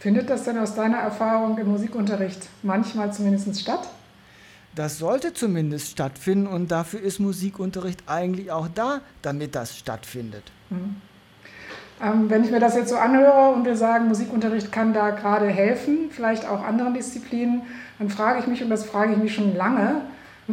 Findet 0.00 0.30
das 0.30 0.44
denn 0.44 0.58
aus 0.58 0.74
deiner 0.74 0.98
Erfahrung 0.98 1.58
im 1.58 1.68
Musikunterricht 1.68 2.48
manchmal 2.62 3.12
zumindest 3.12 3.60
statt? 3.60 3.88
Das 4.74 4.98
sollte 4.98 5.34
zumindest 5.34 5.90
stattfinden 5.90 6.46
und 6.46 6.70
dafür 6.70 7.00
ist 7.00 7.18
Musikunterricht 7.18 8.04
eigentlich 8.06 8.52
auch 8.52 8.68
da, 8.68 9.02
damit 9.22 9.54
das 9.54 9.76
stattfindet. 9.76 10.44
Mhm. 10.70 10.96
Ähm, 12.02 12.30
wenn 12.30 12.44
ich 12.44 12.50
mir 12.50 12.60
das 12.60 12.76
jetzt 12.76 12.90
so 12.90 12.96
anhöre 12.96 13.52
und 13.52 13.64
wir 13.64 13.76
sagen, 13.76 14.08
Musikunterricht 14.08 14.70
kann 14.70 14.92
da 14.92 15.10
gerade 15.10 15.46
helfen, 15.46 16.10
vielleicht 16.10 16.48
auch 16.48 16.62
anderen 16.62 16.94
Disziplinen, 16.94 17.62
dann 17.98 18.08
frage 18.08 18.40
ich 18.40 18.46
mich, 18.46 18.62
und 18.62 18.70
das 18.70 18.84
frage 18.84 19.12
ich 19.12 19.18
mich 19.18 19.34
schon 19.34 19.56
lange, 19.56 20.02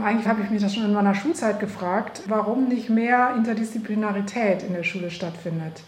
eigentlich 0.04 0.28
habe 0.28 0.42
ich 0.42 0.50
mich 0.50 0.62
das 0.62 0.76
schon 0.76 0.84
in 0.84 0.94
meiner 0.94 1.16
Schulzeit 1.16 1.60
gefragt, 1.60 2.24
warum 2.28 2.68
nicht 2.68 2.90
mehr 2.90 3.34
Interdisziplinarität 3.38 4.64
in 4.64 4.74
der 4.74 4.84
Schule 4.84 5.10
stattfindet. 5.10 5.84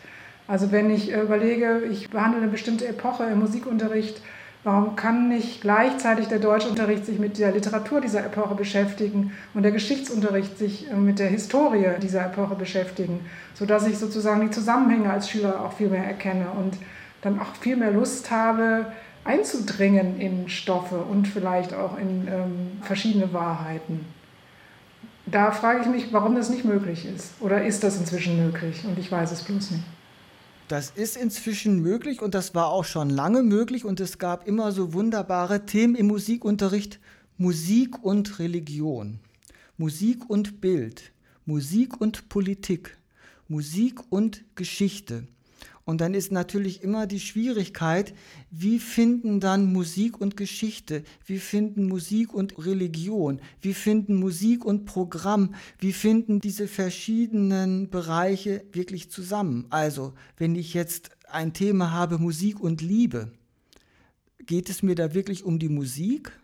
Also 0.48 0.72
wenn 0.72 0.90
ich 0.90 1.12
überlege, 1.12 1.82
ich 1.92 2.10
behandle 2.10 2.42
eine 2.42 2.50
bestimmte 2.50 2.88
Epoche 2.88 3.26
im 3.26 3.40
Musikunterricht, 3.40 4.22
warum 4.68 4.98
kann 4.98 5.30
nicht 5.30 5.62
gleichzeitig 5.62 6.28
der 6.28 6.40
Deutschunterricht 6.40 7.06
sich 7.06 7.20
mit 7.20 7.40
der 7.40 7.54
Literatur 7.54 8.02
dieser 8.02 8.26
Epoche 8.26 8.54
beschäftigen 8.54 9.32
und 9.54 9.64
der 9.64 9.72
Geschichtsunterricht 9.72 10.58
sich 10.58 10.92
äh, 10.92 10.94
mit 10.94 11.20
der 11.20 11.30
Historie 11.30 11.86
dieser 12.02 12.26
Epoche 12.26 12.56
beschäftigen, 12.56 13.22
sodass 13.54 13.88
ich 13.88 13.98
sozusagen 13.98 14.42
die 14.42 14.52
Zusammenhänge 14.52 15.10
als 15.10 15.30
Schüler 15.30 15.62
auch 15.62 15.72
viel 15.72 15.88
mehr 15.88 16.04
erkenne 16.04 16.48
und 16.60 16.78
dann 17.22 17.40
auch 17.40 17.56
viel 17.62 17.78
mehr 17.78 17.92
Lust 17.92 18.30
habe, 18.30 18.92
einzudringen 19.24 20.20
in 20.20 20.50
Stoffe 20.50 20.98
und 20.98 21.30
vielleicht 21.30 21.74
auch 21.74 21.98
in 21.98 22.28
ähm, 22.28 22.82
verschiedene 22.82 23.32
Wahrheiten. 23.32 24.06
Da 25.26 25.52
frage 25.52 25.80
ich 25.80 25.88
mich, 25.88 26.12
warum 26.12 26.36
das 26.36 26.50
nicht 26.50 26.66
möglich 26.66 27.06
ist. 27.06 27.36
Oder 27.40 27.64
ist 27.64 27.86
das 27.86 27.98
inzwischen 27.98 28.46
möglich? 28.46 28.84
Und 28.86 29.00
ich 29.00 29.10
weiß 29.10 29.32
es 29.32 29.44
bloß 29.44 29.72
nicht. 29.72 29.84
Das 30.68 30.90
ist 30.90 31.16
inzwischen 31.16 31.82
möglich 31.82 32.22
und 32.22 32.34
das 32.34 32.54
war 32.54 32.68
auch 32.68 32.84
schon 32.84 33.10
lange 33.10 33.42
möglich 33.42 33.86
und 33.86 34.02
es 34.02 34.18
gab 34.18 34.46
immer 34.46 34.74
so 34.74 34.94
wunderbare 34.94 35.66
Themen 35.66 35.96
im 35.96 36.08
Musikunterricht. 36.08 37.00
Musik 37.38 38.04
und 38.04 38.40
Religion, 38.40 39.20
Musik 39.78 40.28
und 40.30 40.60
Bild, 40.60 41.12
Musik 41.46 42.02
und 42.02 42.30
Politik, 42.30 42.98
Musik 43.48 44.00
und 44.10 44.44
Geschichte. 44.56 45.28
Und 45.88 46.02
dann 46.02 46.14
ist 46.14 46.34
natürlich 46.34 46.84
immer 46.84 47.08
die 47.08 47.22
Schwierigkeit, 47.22 48.14
wie 48.52 48.78
finden 48.78 49.40
dann 49.40 49.72
Musik 49.72 50.20
und 50.20 50.36
Geschichte, 50.36 51.06
wie 51.26 51.40
finden 51.40 51.88
Musik 51.88 52.34
und 52.34 52.58
Religion, 52.58 53.40
wie 53.62 53.74
finden 53.74 54.16
Musik 54.16 54.66
und 54.66 54.84
Programm, 54.84 55.56
wie 55.80 55.94
finden 55.94 56.42
diese 56.42 56.68
verschiedenen 56.68 57.90
Bereiche 57.90 58.66
wirklich 58.74 59.10
zusammen. 59.10 59.66
Also, 59.70 60.14
wenn 60.36 60.56
ich 60.56 60.74
jetzt 60.74 61.12
ein 61.30 61.54
Thema 61.54 61.94
habe, 61.94 62.18
Musik 62.18 62.60
und 62.60 62.82
Liebe, 62.82 63.32
geht 64.46 64.70
es 64.70 64.84
mir 64.84 64.96
da 64.96 65.14
wirklich 65.14 65.46
um 65.46 65.58
die 65.58 65.70
Musik? 65.70 66.38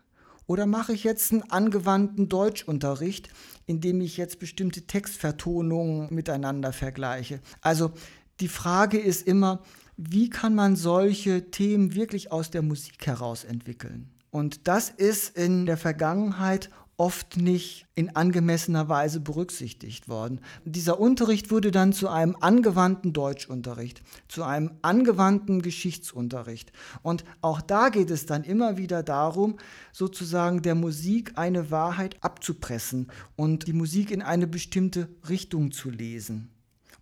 Oder 0.48 0.66
mache 0.66 0.94
ich 0.94 1.04
jetzt 1.04 1.34
einen 1.34 1.44
angewandten 1.52 2.30
Deutschunterricht, 2.30 3.30
indem 3.66 4.00
ich 4.00 4.16
jetzt 4.16 4.40
bestimmte 4.40 4.84
Textvertonungen 4.88 6.14
miteinander 6.14 6.72
vergleiche? 6.72 7.42
Also 7.60 7.92
die 8.40 8.48
Frage 8.48 8.98
ist 8.98 9.28
immer, 9.28 9.62
wie 9.98 10.30
kann 10.30 10.56
man 10.56 10.76
solche 10.76 11.52
Themen 11.52 11.94
wirklich 11.94 12.32
aus 12.32 12.50
der 12.50 12.62
Musik 12.62 13.06
heraus 13.06 13.44
entwickeln? 13.44 14.10
Und 14.32 14.68
das 14.68 14.90
ist 14.90 15.38
in 15.38 15.68
der 15.68 15.78
Vergangenheit 15.78 16.72
oft 16.98 17.38
nicht 17.38 17.88
in 17.96 18.16
angemessener 18.16 18.88
Weise 18.88 19.20
berücksichtigt 19.20 20.08
worden. 20.08 20.40
Dieser 20.64 21.00
Unterricht 21.00 21.52
wurde 21.52 21.72
dann 21.72 21.92
zu 21.92 22.08
einem 22.08 22.36
angewandten 22.40 23.14
Deutschunterricht, 23.14 24.04
zu 24.28 24.44
einem 24.44 24.72
angewandten 24.82 25.62
Geschichtsunterricht. 25.62 26.72
Und 27.02 27.24
auch 27.42 27.62
da 27.62 27.90
geht 27.90 28.12
es 28.12 28.26
dann 28.26 28.44
immer 28.44 28.78
wieder 28.78 29.02
darum, 29.02 29.58
sozusagen 29.92 30.62
der 30.62 30.76
Musik 30.76 31.34
eine 31.36 31.72
Wahrheit 31.72 32.24
abzupressen 32.24 33.12
und 33.36 33.68
die 33.68 33.74
Musik 33.74 34.12
in 34.12 34.22
eine 34.22 34.48
bestimmte 34.48 35.10
Richtung 35.28 35.72
zu 35.72 35.90
lesen. 35.90 36.53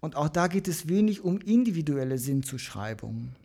Und 0.03 0.15
auch 0.15 0.29
da 0.29 0.47
geht 0.47 0.67
es 0.67 0.89
wenig 0.89 1.23
um 1.23 1.39
individuelle 1.39 2.17
Sinnzuschreibungen. 2.17 3.35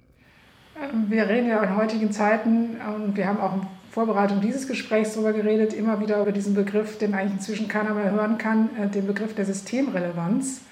Ähm, 0.80 1.10
wir 1.10 1.28
reden 1.28 1.48
ja 1.48 1.62
in 1.62 1.76
heutigen 1.76 2.10
Zeiten, 2.12 2.78
und 2.80 3.14
wir 3.14 3.26
haben 3.26 3.38
auch 3.38 3.56
in 3.56 3.66
Vorbereitung 3.90 4.40
dieses 4.40 4.66
Gesprächs 4.66 5.12
darüber 5.12 5.34
geredet, 5.34 5.74
immer 5.74 6.00
wieder 6.00 6.20
über 6.22 6.32
diesen 6.32 6.54
Begriff, 6.54 6.96
den 6.96 7.12
eigentlich 7.12 7.34
inzwischen 7.34 7.68
keiner 7.68 7.92
mehr 7.92 8.10
hören 8.10 8.38
kann, 8.38 8.70
äh, 8.78 8.88
den 8.88 9.06
Begriff 9.06 9.34
der 9.34 9.44
Systemrelevanz. 9.44 10.62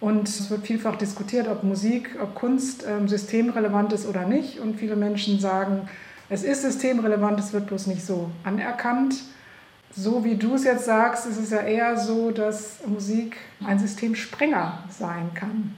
Und 0.00 0.28
es 0.28 0.50
wird 0.50 0.66
vielfach 0.66 0.96
diskutiert, 0.96 1.46
ob 1.46 1.62
Musik, 1.62 2.18
ob 2.20 2.34
Kunst 2.34 2.84
ähm, 2.88 3.06
systemrelevant 3.06 3.92
ist 3.92 4.08
oder 4.08 4.26
nicht. 4.26 4.58
Und 4.58 4.80
viele 4.80 4.96
Menschen 4.96 5.38
sagen, 5.38 5.88
es 6.28 6.42
ist 6.42 6.62
systemrelevant, 6.62 7.38
es 7.38 7.52
wird 7.52 7.68
bloß 7.68 7.86
nicht 7.86 8.04
so 8.04 8.32
anerkannt 8.42 9.14
so 9.94 10.24
wie 10.24 10.36
du 10.36 10.54
es 10.54 10.64
jetzt 10.64 10.84
sagst, 10.84 11.26
ist 11.26 11.38
es 11.38 11.50
ja 11.50 11.62
eher 11.62 11.98
so, 11.98 12.30
dass 12.30 12.78
Musik 12.86 13.36
ein 13.64 13.78
Systemsprenger 13.78 14.84
sein 14.88 15.32
kann. 15.34 15.74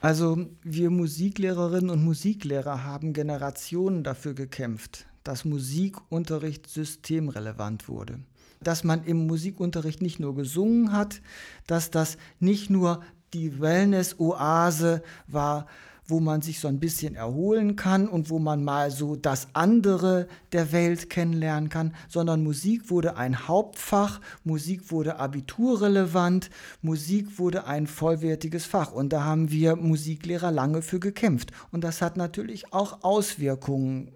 Also 0.00 0.46
wir 0.62 0.90
Musiklehrerinnen 0.90 1.88
und 1.88 2.04
Musiklehrer 2.04 2.84
haben 2.84 3.14
Generationen 3.14 4.04
dafür 4.04 4.34
gekämpft, 4.34 5.06
dass 5.22 5.46
Musikunterricht 5.46 6.68
systemrelevant 6.68 7.88
wurde. 7.88 8.18
Dass 8.60 8.84
man 8.84 9.04
im 9.04 9.26
Musikunterricht 9.26 10.02
nicht 10.02 10.20
nur 10.20 10.34
gesungen 10.34 10.92
hat, 10.92 11.22
dass 11.66 11.90
das 11.90 12.18
nicht 12.38 12.68
nur 12.68 13.02
die 13.32 13.60
Wellness-Oase 13.60 15.02
war, 15.26 15.66
wo 16.06 16.20
man 16.20 16.42
sich 16.42 16.60
so 16.60 16.68
ein 16.68 16.80
bisschen 16.80 17.14
erholen 17.14 17.76
kann 17.76 18.08
und 18.08 18.30
wo 18.30 18.38
man 18.38 18.62
mal 18.62 18.90
so 18.90 19.16
das 19.16 19.48
andere 19.52 20.28
der 20.52 20.72
Welt 20.72 21.10
kennenlernen 21.10 21.70
kann, 21.70 21.94
sondern 22.08 22.42
Musik 22.42 22.90
wurde 22.90 23.16
ein 23.16 23.48
Hauptfach, 23.48 24.20
Musik 24.44 24.90
wurde 24.90 25.18
abiturrelevant, 25.18 26.50
Musik 26.82 27.38
wurde 27.38 27.66
ein 27.66 27.86
vollwertiges 27.86 28.66
Fach 28.66 28.92
und 28.92 29.12
da 29.12 29.24
haben 29.24 29.50
wir 29.50 29.76
Musiklehrer 29.76 30.50
lange 30.50 30.82
für 30.82 31.00
gekämpft 31.00 31.52
und 31.72 31.82
das 31.82 32.02
hat 32.02 32.16
natürlich 32.16 32.72
auch 32.72 33.02
Auswirkungen 33.02 34.12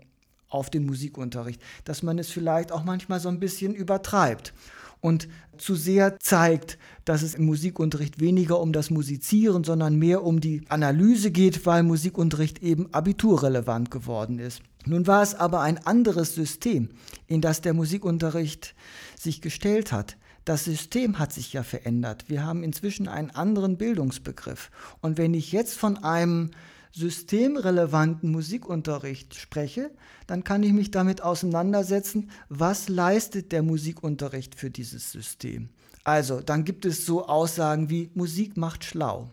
auf 0.49 0.71
den 0.71 0.87
Musikunterricht, 0.87 1.61
dass 1.85 2.03
man 2.03 2.19
es 2.19 2.31
vielleicht 2.31 2.73
auch 2.73 2.85
manchmal 2.85 3.21
so 3.21 3.29
ein 3.29 3.41
bisschen 3.41 3.75
übertreibt. 3.75 4.53
Und 5.01 5.29
zu 5.57 5.75
sehr 5.75 6.19
zeigt, 6.21 6.79
dass 7.05 7.23
es 7.23 7.35
im 7.35 7.47
Musikunterricht 7.47 8.21
weniger 8.21 8.61
um 8.61 8.73
das 8.73 8.91
Musizieren, 8.91 9.65
sondern 9.65 9.97
mehr 9.97 10.23
um 10.25 10.41
die 10.41 10.63
Analyse 10.69 11.31
geht, 11.31 11.67
weil 11.67 11.83
Musikunterricht 11.83 12.63
eben 12.63 12.93
abiturrelevant 12.93 13.91
geworden 13.91 14.39
ist. 14.39 14.63
Nun 14.87 15.07
war 15.07 15.23
es 15.23 15.35
aber 15.35 15.61
ein 15.61 15.85
anderes 15.87 16.35
System, 16.35 16.91
in 17.27 17.41
das 17.41 17.61
der 17.61 17.75
Musikunterricht 17.75 18.75
sich 19.19 19.41
gestellt 19.41 19.93
hat. 19.93 20.17
Das 20.45 20.65
System 20.65 21.19
hat 21.19 21.33
sich 21.33 21.53
ja 21.53 21.63
verändert. 21.63 22.25
Wir 22.29 22.45
haben 22.45 22.63
inzwischen 22.63 23.07
einen 23.07 23.31
anderen 23.31 23.77
Bildungsbegriff. 23.77 24.71
Und 25.01 25.19
wenn 25.19 25.35
ich 25.35 25.53
jetzt 25.53 25.77
von 25.77 25.99
einem 25.99 26.53
systemrelevanten 26.93 28.31
Musikunterricht 28.31 29.35
spreche, 29.35 29.91
dann 30.27 30.45
kann 30.45 30.63
ich 30.63 30.73
mich 30.73 30.91
damit 30.91 31.23
auseinandersetzen, 31.23 32.31
was 32.49 32.89
leistet 32.89 33.53
der 33.53 33.63
Musikunterricht 33.63 34.55
für 34.55 34.71
dieses 34.71 35.13
System. 35.13 35.71
Also, 36.05 36.41
dann 36.41 36.65
gibt 36.65 36.85
es 36.85 37.05
so 37.05 37.27
Aussagen 37.27 37.91
wie 37.91 38.11
Musik 38.15 38.57
macht 38.57 38.85
schlau. 38.85 39.31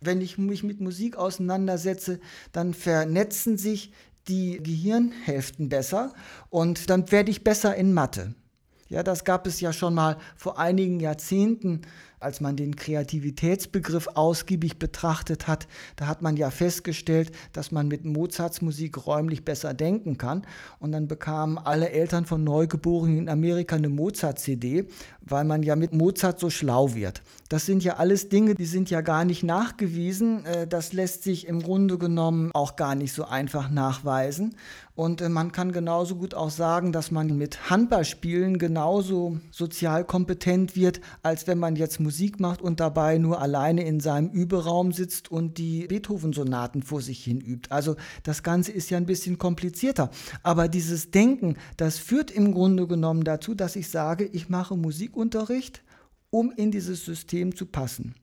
Wenn 0.00 0.20
ich 0.20 0.36
mich 0.36 0.64
mit 0.64 0.80
Musik 0.80 1.16
auseinandersetze, 1.16 2.18
dann 2.50 2.74
vernetzen 2.74 3.56
sich 3.56 3.92
die 4.28 4.58
Gehirnhälften 4.62 5.68
besser 5.68 6.12
und 6.50 6.90
dann 6.90 7.10
werde 7.12 7.30
ich 7.30 7.44
besser 7.44 7.76
in 7.76 7.92
Mathe. 7.92 8.34
Ja, 8.88 9.02
das 9.02 9.24
gab 9.24 9.46
es 9.46 9.60
ja 9.60 9.72
schon 9.72 9.94
mal 9.94 10.18
vor 10.36 10.58
einigen 10.58 11.00
Jahrzehnten 11.00 11.82
als 12.22 12.40
man 12.40 12.56
den 12.56 12.76
Kreativitätsbegriff 12.76 14.08
ausgiebig 14.14 14.78
betrachtet 14.78 15.48
hat, 15.48 15.66
da 15.96 16.06
hat 16.06 16.22
man 16.22 16.36
ja 16.36 16.50
festgestellt, 16.50 17.32
dass 17.52 17.72
man 17.72 17.88
mit 17.88 18.04
Mozarts 18.04 18.62
Musik 18.62 19.06
räumlich 19.06 19.44
besser 19.44 19.74
denken 19.74 20.18
kann. 20.18 20.42
Und 20.78 20.92
dann 20.92 21.08
bekamen 21.08 21.58
alle 21.58 21.90
Eltern 21.90 22.24
von 22.24 22.44
Neugeborenen 22.44 23.18
in 23.18 23.28
Amerika 23.28 23.76
eine 23.76 23.88
Mozart-CD, 23.88 24.86
weil 25.20 25.44
man 25.44 25.62
ja 25.62 25.76
mit 25.76 25.92
Mozart 25.92 26.40
so 26.40 26.50
schlau 26.50 26.94
wird. 26.94 27.22
Das 27.48 27.66
sind 27.66 27.84
ja 27.84 27.96
alles 27.96 28.28
Dinge, 28.28 28.54
die 28.54 28.66
sind 28.66 28.90
ja 28.90 29.00
gar 29.02 29.24
nicht 29.24 29.42
nachgewiesen. 29.42 30.44
Äh, 30.46 30.66
das 30.66 30.92
lässt 30.92 31.22
sich 31.22 31.46
im 31.46 31.62
Grunde 31.62 31.98
genommen 31.98 32.50
auch 32.54 32.76
gar 32.76 32.94
nicht 32.94 33.12
so 33.12 33.24
einfach 33.24 33.70
nachweisen. 33.70 34.54
Und 34.94 35.20
äh, 35.20 35.28
man 35.28 35.52
kann 35.52 35.72
genauso 35.72 36.16
gut 36.16 36.34
auch 36.34 36.50
sagen, 36.50 36.92
dass 36.92 37.10
man 37.10 37.36
mit 37.36 37.70
Handballspielen 37.70 38.58
genauso 38.58 39.38
sozial 39.50 40.04
kompetent 40.04 40.76
wird, 40.76 41.00
als 41.22 41.46
wenn 41.46 41.58
man 41.58 41.76
jetzt 41.76 42.00
Musik 42.00 42.11
macht 42.40 42.62
und 42.62 42.80
dabei 42.80 43.18
nur 43.18 43.40
alleine 43.40 43.84
in 43.84 44.00
seinem 44.00 44.30
Überaum 44.30 44.92
sitzt 44.92 45.30
und 45.30 45.58
die 45.58 45.86
Beethoven-Sonaten 45.86 46.82
vor 46.82 47.00
sich 47.00 47.24
hin 47.24 47.40
übt. 47.40 47.70
Also 47.70 47.96
das 48.22 48.42
Ganze 48.42 48.72
ist 48.72 48.90
ja 48.90 48.98
ein 48.98 49.06
bisschen 49.06 49.38
komplizierter. 49.38 50.10
Aber 50.42 50.68
dieses 50.68 51.10
Denken, 51.10 51.56
das 51.76 51.98
führt 51.98 52.30
im 52.30 52.52
Grunde 52.52 52.86
genommen 52.86 53.24
dazu, 53.24 53.54
dass 53.54 53.76
ich 53.76 53.88
sage, 53.88 54.24
ich 54.24 54.48
mache 54.48 54.76
Musikunterricht, 54.76 55.82
um 56.30 56.52
in 56.52 56.70
dieses 56.70 57.04
System 57.04 57.56
zu 57.56 57.66
passen. 57.66 58.14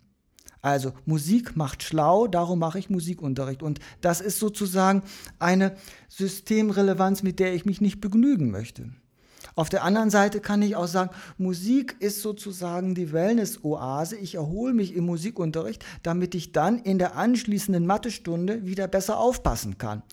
Also 0.62 0.94
Musik 1.06 1.56
macht 1.56 1.84
schlau, 1.84 2.28
darum 2.28 2.60
mache 2.60 2.80
ich 2.80 2.90
Musikunterricht. 2.90 3.64
Und 3.64 3.80
das 4.02 4.22
ist 4.22 4.40
sozusagen 4.40 5.04
eine 5.40 5.76
Systemrelevanz, 6.10 7.24
mit 7.24 7.40
der 7.40 7.54
ich 7.54 7.66
mich 7.66 7.82
nicht 7.82 8.02
begnügen 8.02 8.52
möchte. 8.52 8.90
Auf 9.56 9.70
der 9.70 9.84
anderen 9.84 10.10
Seite 10.10 10.40
kann 10.40 10.62
ich 10.62 10.76
auch 10.76 10.88
sagen, 10.88 11.12
Musik 11.38 11.96
ist 12.00 12.22
sozusagen 12.22 12.96
die 12.96 13.12
Wellness-Oase. 13.12 14.18
Ich 14.18 14.36
erhole 14.36 14.74
mich 14.74 14.96
im 14.96 15.06
Musikunterricht, 15.06 15.84
damit 16.04 16.36
ich 16.36 16.52
dann 16.52 16.80
in 16.80 17.00
der 17.00 17.16
anschließenden 17.16 17.86
Mathestunde 17.86 18.66
wieder 18.66 18.88
besser 18.88 19.20
aufpassen 19.20 19.78
kann. 19.78 20.04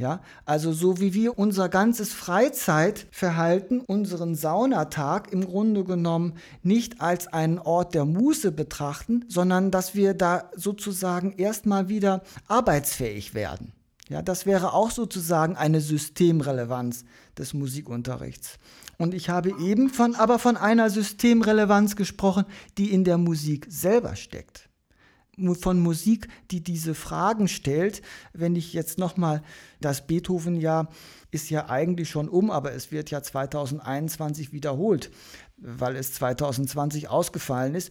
Ja, 0.00 0.22
also 0.46 0.72
so 0.72 0.98
wie 0.98 1.12
wir 1.12 1.38
unser 1.38 1.68
ganzes 1.68 2.14
Freizeitverhalten, 2.14 3.80
unseren 3.80 4.34
Saunatag 4.34 5.30
im 5.30 5.44
Grunde 5.44 5.84
genommen 5.84 6.38
nicht 6.62 7.02
als 7.02 7.26
einen 7.26 7.58
Ort 7.58 7.94
der 7.94 8.06
Muße 8.06 8.50
betrachten, 8.50 9.26
sondern 9.28 9.70
dass 9.70 9.94
wir 9.94 10.14
da 10.14 10.50
sozusagen 10.56 11.34
erstmal 11.36 11.90
wieder 11.90 12.22
arbeitsfähig 12.48 13.34
werden. 13.34 13.74
Ja, 14.10 14.22
das 14.22 14.44
wäre 14.44 14.72
auch 14.72 14.90
sozusagen 14.90 15.54
eine 15.54 15.80
Systemrelevanz 15.80 17.04
des 17.38 17.54
Musikunterrichts. 17.54 18.58
Und 18.98 19.14
ich 19.14 19.30
habe 19.30 19.54
eben 19.60 19.88
von, 19.88 20.16
aber 20.16 20.40
von 20.40 20.56
einer 20.56 20.90
Systemrelevanz 20.90 21.94
gesprochen, 21.94 22.44
die 22.76 22.92
in 22.92 23.04
der 23.04 23.18
Musik 23.18 23.66
selber 23.70 24.16
steckt 24.16 24.68
von 25.58 25.80
Musik, 25.80 26.28
die 26.50 26.62
diese 26.62 26.94
Fragen 26.94 27.48
stellt. 27.48 28.02
Wenn 28.34 28.56
ich 28.56 28.74
jetzt 28.74 28.98
nochmal 28.98 29.42
das 29.80 30.06
Beethoven-Jahr 30.06 30.88
ist 31.30 31.48
ja 31.48 31.70
eigentlich 31.70 32.10
schon 32.10 32.28
um, 32.28 32.50
aber 32.50 32.72
es 32.72 32.92
wird 32.92 33.10
ja 33.10 33.22
2021 33.22 34.52
wiederholt, 34.52 35.10
weil 35.56 35.96
es 35.96 36.12
2020 36.12 37.08
ausgefallen 37.08 37.74
ist. 37.74 37.90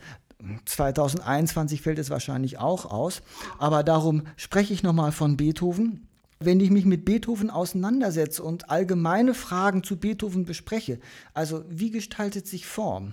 2021 0.66 1.82
fällt 1.82 1.98
es 1.98 2.10
wahrscheinlich 2.10 2.60
auch 2.60 2.86
aus. 2.86 3.22
Aber 3.58 3.84
darum 3.84 4.24
spreche 4.36 4.74
ich 4.74 4.84
nochmal 4.84 5.12
von 5.12 5.36
Beethoven. 5.36 6.09
Wenn 6.42 6.62
ich 6.62 6.70
mich 6.70 6.86
mit 6.86 7.04
Beethoven 7.04 7.50
auseinandersetze 7.50 8.42
und 8.44 8.70
allgemeine 8.70 9.34
Fragen 9.34 9.84
zu 9.84 9.98
Beethoven 9.98 10.46
bespreche, 10.46 11.00
also 11.34 11.66
wie 11.68 11.92
gestaltet 11.92 12.48
sich 12.48 12.66
Form? 12.66 13.12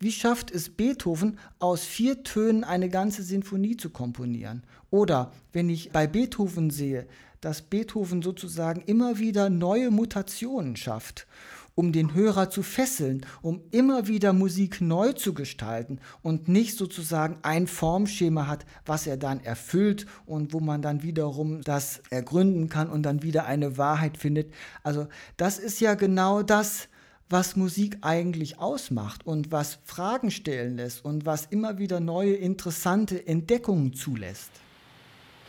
Wie 0.00 0.10
schafft 0.10 0.50
es 0.50 0.70
Beethoven, 0.70 1.38
aus 1.60 1.84
vier 1.84 2.24
Tönen 2.24 2.64
eine 2.64 2.88
ganze 2.88 3.22
Sinfonie 3.22 3.76
zu 3.76 3.90
komponieren? 3.90 4.64
Oder 4.90 5.30
wenn 5.52 5.70
ich 5.70 5.92
bei 5.92 6.08
Beethoven 6.08 6.70
sehe, 6.70 7.06
dass 7.40 7.62
Beethoven 7.62 8.22
sozusagen 8.22 8.80
immer 8.80 9.20
wieder 9.20 9.50
neue 9.50 9.92
Mutationen 9.92 10.74
schafft, 10.74 11.28
um 11.74 11.92
den 11.92 12.14
Hörer 12.14 12.50
zu 12.50 12.62
fesseln, 12.62 13.26
um 13.42 13.62
immer 13.70 14.06
wieder 14.06 14.32
Musik 14.32 14.80
neu 14.80 15.12
zu 15.12 15.34
gestalten 15.34 15.98
und 16.22 16.48
nicht 16.48 16.78
sozusagen 16.78 17.38
ein 17.42 17.66
Formschema 17.66 18.46
hat, 18.46 18.64
was 18.86 19.06
er 19.06 19.16
dann 19.16 19.40
erfüllt 19.40 20.06
und 20.26 20.52
wo 20.52 20.60
man 20.60 20.82
dann 20.82 21.02
wiederum 21.02 21.62
das 21.62 22.00
ergründen 22.10 22.68
kann 22.68 22.88
und 22.88 23.02
dann 23.02 23.22
wieder 23.22 23.46
eine 23.46 23.76
Wahrheit 23.76 24.18
findet. 24.18 24.52
Also 24.82 25.08
das 25.36 25.58
ist 25.58 25.80
ja 25.80 25.94
genau 25.94 26.42
das, 26.42 26.88
was 27.28 27.56
Musik 27.56 27.98
eigentlich 28.02 28.58
ausmacht 28.58 29.26
und 29.26 29.50
was 29.50 29.78
Fragen 29.84 30.30
stellen 30.30 30.76
lässt 30.76 31.04
und 31.04 31.26
was 31.26 31.46
immer 31.46 31.78
wieder 31.78 31.98
neue 31.98 32.34
interessante 32.34 33.26
Entdeckungen 33.26 33.94
zulässt. 33.94 34.50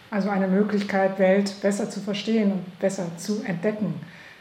Also 0.10 0.30
eine 0.30 0.48
Möglichkeit, 0.48 1.20
Welt 1.20 1.54
besser 1.62 1.90
zu 1.90 2.00
verstehen 2.00 2.54
und 2.54 2.80
besser 2.80 3.06
zu 3.18 3.44
entdecken. 3.44 3.96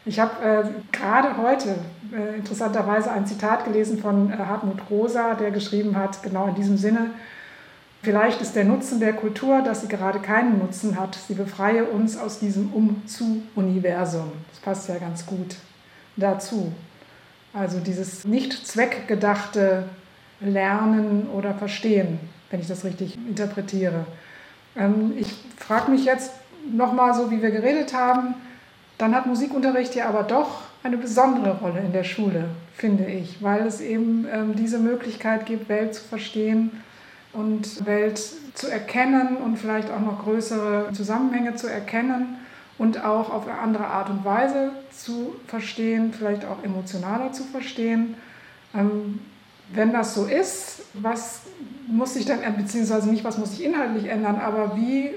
Ich 0.06 0.20
habe 0.20 0.42
äh, 0.42 0.64
gerade 0.92 1.36
heute 1.38 1.76
äh, 2.12 2.36
interessanterweise 2.36 3.10
ein 3.10 3.26
Zitat 3.26 3.64
gelesen 3.64 3.98
von 3.98 4.30
äh, 4.30 4.36
Hartmut 4.36 4.78
Rosa, 4.90 5.34
der 5.34 5.50
geschrieben 5.50 5.96
hat, 5.96 6.22
genau 6.22 6.46
in 6.48 6.54
diesem 6.54 6.76
Sinne, 6.76 7.10
vielleicht 8.02 8.42
ist 8.42 8.54
der 8.54 8.64
Nutzen 8.64 9.00
der 9.00 9.14
Kultur, 9.14 9.62
dass 9.62 9.80
sie 9.80 9.88
gerade 9.88 10.18
keinen 10.18 10.58
Nutzen 10.58 11.00
hat, 11.00 11.18
sie 11.26 11.34
befreie 11.34 11.84
uns 11.84 12.18
aus 12.18 12.38
diesem 12.38 12.72
Um-zu-Universum. 12.74 14.30
Das 14.50 14.60
passt 14.60 14.88
ja 14.90 14.98
ganz 14.98 15.24
gut 15.24 15.56
dazu. 16.16 16.72
Also 17.54 17.80
dieses 17.80 18.26
nicht 18.26 18.66
zweckgedachte 18.66 19.84
Lernen 20.40 21.28
oder 21.30 21.54
Verstehen, 21.54 22.18
wenn 22.50 22.60
ich 22.60 22.68
das 22.68 22.84
richtig 22.84 23.16
interpretiere. 23.26 24.04
Ähm, 24.76 25.14
ich 25.16 25.32
frage 25.56 25.90
mich 25.90 26.04
jetzt 26.04 26.32
nochmal, 26.70 27.14
so 27.14 27.30
wie 27.30 27.40
wir 27.40 27.50
geredet 27.50 27.94
haben, 27.94 28.34
dann 28.98 29.14
hat 29.14 29.26
Musikunterricht 29.26 29.94
ja 29.94 30.09
aber 30.09 30.22
doch 30.22 30.62
eine 30.83 30.96
besondere 30.96 31.59
Rolle 31.59 31.80
in 31.80 31.92
der 31.92 32.04
Schule, 32.04 32.44
finde 32.76 33.07
ich, 33.07 33.42
weil 33.42 33.66
es 33.66 33.80
eben 33.80 34.26
ähm, 34.30 34.54
diese 34.54 34.78
Möglichkeit 34.78 35.46
gibt, 35.46 35.68
Welt 35.68 35.94
zu 35.94 36.04
verstehen 36.04 36.70
und 37.33 37.87
Welt 37.87 38.20
zu 38.54 38.68
erkennen 38.68 39.38
und 39.38 39.59
vielleicht 39.59 39.90
auch 39.90 40.00
noch 40.00 40.22
größere 40.24 40.92
Zusammenhänge 40.92 41.57
zu 41.57 41.66
erkennen 41.66 42.37
und 42.78 43.04
auch 43.04 43.30
auf 43.30 43.48
eine 43.48 43.59
andere 43.59 43.87
Art 43.87 44.11
und 44.11 44.24
Weise 44.24 44.70
zu 44.90 45.35
verstehen, 45.46 46.12
vielleicht 46.12 46.44
auch 46.44 46.62
emotionaler 46.62 47.33
zu 47.33 47.44
verstehen. 47.44 48.14
Ähm, 48.74 49.20
wenn 49.72 49.92
das 49.92 50.14
so 50.14 50.26
ist, 50.26 50.83
was 50.94 51.40
muss 51.87 52.14
sich 52.14 52.26
dann, 52.26 52.40
beziehungsweise 52.57 53.09
nicht, 53.09 53.24
was 53.24 53.38
muss 53.38 53.57
sich 53.57 53.64
inhaltlich 53.64 54.07
ändern, 54.07 54.37
aber 54.37 54.76
wie 54.76 55.11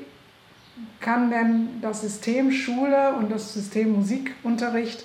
kann 1.00 1.30
denn 1.30 1.82
das 1.82 2.02
System 2.02 2.52
Schule 2.52 3.16
und 3.16 3.32
das 3.32 3.54
System 3.54 3.94
Musikunterricht 3.94 5.04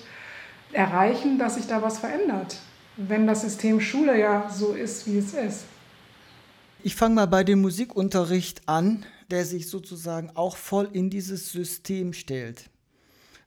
erreichen, 0.71 1.37
dass 1.37 1.55
sich 1.55 1.67
da 1.67 1.81
was 1.81 1.99
verändert, 1.99 2.57
wenn 2.97 3.27
das 3.27 3.41
System 3.41 3.79
Schule 3.79 4.19
ja 4.19 4.49
so 4.49 4.73
ist, 4.73 5.07
wie 5.07 5.17
es 5.17 5.33
ist? 5.33 5.65
Ich 6.83 6.95
fange 6.95 7.15
mal 7.15 7.27
bei 7.27 7.43
dem 7.43 7.61
Musikunterricht 7.61 8.67
an 8.67 9.05
der 9.33 9.45
sich 9.45 9.67
sozusagen 9.67 10.29
auch 10.35 10.57
voll 10.57 10.89
in 10.93 11.09
dieses 11.09 11.51
System 11.51 12.13
stellt. 12.13 12.69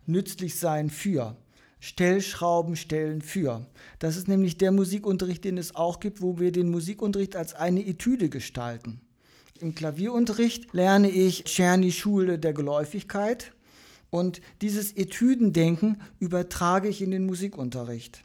Nützlich 0.04 0.58
sein 0.58 0.90
für. 0.90 1.36
Stellschrauben 1.78 2.74
stellen 2.74 3.22
für. 3.22 3.64
Das 4.00 4.16
ist 4.16 4.26
nämlich 4.26 4.58
der 4.58 4.72
Musikunterricht, 4.72 5.44
den 5.44 5.58
es 5.58 5.76
auch 5.76 6.00
gibt, 6.00 6.22
wo 6.22 6.40
wir 6.40 6.50
den 6.50 6.70
Musikunterricht 6.70 7.36
als 7.36 7.54
eine 7.54 7.86
Etüde 7.86 8.28
gestalten. 8.28 9.00
Im 9.60 9.74
Klavierunterricht 9.74 10.72
lerne 10.72 11.08
ich 11.08 11.44
Czerny 11.44 11.92
Schule 11.92 12.38
der 12.38 12.52
Geläufigkeit 12.52 13.52
und 14.10 14.40
dieses 14.60 14.92
Etüdendenken 14.92 16.00
übertrage 16.18 16.88
ich 16.88 17.00
in 17.00 17.10
den 17.10 17.26
Musikunterricht. 17.26 18.22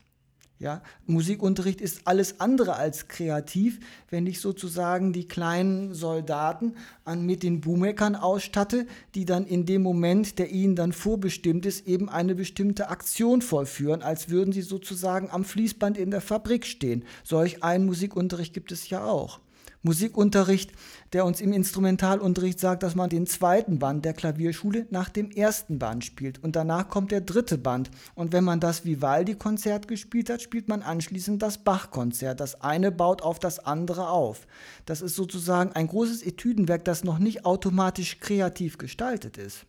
Ja, 0.60 0.84
Musikunterricht 1.08 1.82
ist 1.82 2.02
alles 2.06 2.40
andere 2.40 2.76
als 2.76 3.08
kreativ, 3.08 3.80
wenn 4.12 4.28
ich 4.28 4.40
sozusagen 4.40 5.12
die 5.12 5.28
kleinen 5.28 5.96
Soldaten 5.96 6.76
an, 7.04 7.26
mit 7.26 7.42
den 7.42 7.62
Buhmeckern 7.62 8.16
ausstatte, 8.16 8.86
die 9.16 9.26
dann 9.26 9.48
in 9.48 9.66
dem 9.66 9.82
Moment, 9.82 10.38
der 10.38 10.52
ihnen 10.52 10.76
dann 10.76 10.94
vorbestimmt 10.94 11.66
ist, 11.66 11.88
eben 11.88 12.10
eine 12.10 12.36
bestimmte 12.36 12.90
Aktion 12.90 13.42
vollführen, 13.42 14.04
als 14.04 14.30
würden 14.30 14.54
sie 14.54 14.62
sozusagen 14.62 15.32
am 15.32 15.46
Fließband 15.46 15.98
in 15.98 16.12
der 16.12 16.22
Fabrik 16.22 16.68
stehen. 16.68 17.06
Solch 17.24 17.64
einen 17.64 17.88
Musikunterricht 17.88 18.54
gibt 18.54 18.72
es 18.72 18.88
ja 18.90 19.04
auch. 19.04 19.40
Musikunterricht, 19.84 20.72
der 21.14 21.26
uns 21.26 21.42
im 21.42 21.54
Instrumentalunterricht 21.54 22.60
sagt, 22.60 22.84
dass 22.84 22.94
man 22.94 23.10
den 23.10 23.26
zweiten 23.26 23.80
Band 23.80 24.06
der 24.06 24.14
Klavierschule 24.14 24.86
nach 24.92 25.10
dem 25.10 25.32
ersten 25.32 25.80
Band 25.80 26.06
spielt 26.06 26.44
und 26.44 26.56
danach 26.56 26.88
kommt 26.90 27.12
der 27.12 27.22
dritte 27.22 27.58
Band. 27.58 27.90
Und 28.14 28.32
wenn 28.32 28.44
man 28.44 28.60
das 28.60 28.86
Vivaldi-Konzert 28.86 29.88
gespielt 29.88 30.30
hat, 30.30 30.42
spielt 30.42 30.68
man 30.68 30.84
anschließend 30.84 31.42
das 31.42 31.58
Bach-Konzert. 31.64 32.40
Das 32.40 32.62
eine 32.62 32.92
baut 32.92 33.24
auf 33.24 33.40
das 33.40 33.60
andere 33.60 34.10
auf. 34.10 34.46
Das 34.86 35.02
ist 35.02 35.16
sozusagen 35.16 35.72
ein 35.72 35.88
großes 35.88 36.22
Etüdenwerk, 36.22 36.86
das 36.86 37.04
noch 37.04 37.18
nicht 37.18 37.46
automatisch 37.46 38.20
kreativ 38.20 38.78
gestaltet 38.78 39.38
ist. 39.38 39.66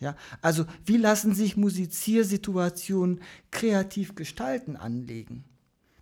Ja, 0.00 0.14
also 0.42 0.64
wie 0.84 0.96
lassen 0.96 1.34
sich 1.34 1.56
Musiziersituationen 1.56 3.20
kreativ 3.50 4.14
gestalten 4.14 4.76
anlegen? 4.76 5.44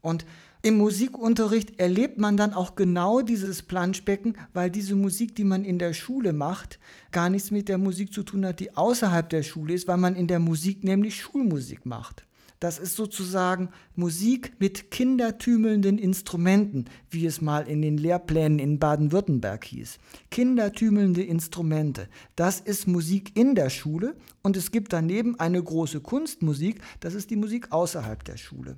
Und 0.03 0.27
im 0.67 0.79
Musikunterricht 0.79 1.79
erlebt 1.79 2.19
man 2.19 2.37
dann 2.37 2.53
auch 2.53 2.75
genau 2.75 3.21
dieses 3.21 3.63
Planschbecken, 3.63 4.37
weil 4.53 4.69
diese 4.69 4.97
Musik, 4.97 5.37
die 5.37 5.45
man 5.45 5.65
in 5.65 5.79
der 5.79 5.93
Schule 5.93 6.33
macht, 6.33 6.81
gar 7.13 7.31
nichts 7.31 7.53
mit 7.53 7.69
der 7.69 7.79
Musik 7.79 8.13
zu 8.13 8.25
tun 8.25 8.45
hat, 8.45 8.59
die 8.59 8.77
außerhalb 8.77 9.31
der 9.31 9.45
Schule 9.45 9.75
ist, 9.75 9.87
weil 9.87 9.97
man 9.97 10.17
in 10.17 10.27
der 10.27 10.41
Musik 10.41 10.83
nämlich 10.83 11.21
Schulmusik 11.21 11.87
macht. 11.87 12.27
Das 12.59 12.81
ist 12.81 12.97
sozusagen 12.97 13.69
Musik 13.95 14.55
mit 14.59 14.91
kindertümelnden 14.91 15.99
Instrumenten, 15.99 16.87
wie 17.11 17.27
es 17.27 17.41
mal 17.41 17.69
in 17.69 17.81
den 17.81 17.97
Lehrplänen 17.97 18.59
in 18.59 18.81
Baden-Württemberg 18.81 19.65
hieß. 19.67 19.99
Kindertümelnde 20.33 21.23
Instrumente. 21.23 22.09
Das 22.35 22.59
ist 22.59 22.89
Musik 22.89 23.39
in 23.39 23.55
der 23.55 23.71
Schule 23.71 24.17
und 24.43 24.57
es 24.57 24.73
gibt 24.73 24.93
daneben 24.93 25.39
eine 25.39 25.63
große 25.63 26.01
Kunstmusik, 26.01 26.81
das 26.99 27.15
ist 27.15 27.31
die 27.31 27.37
Musik 27.37 27.71
außerhalb 27.71 28.25
der 28.25 28.37
Schule. 28.37 28.77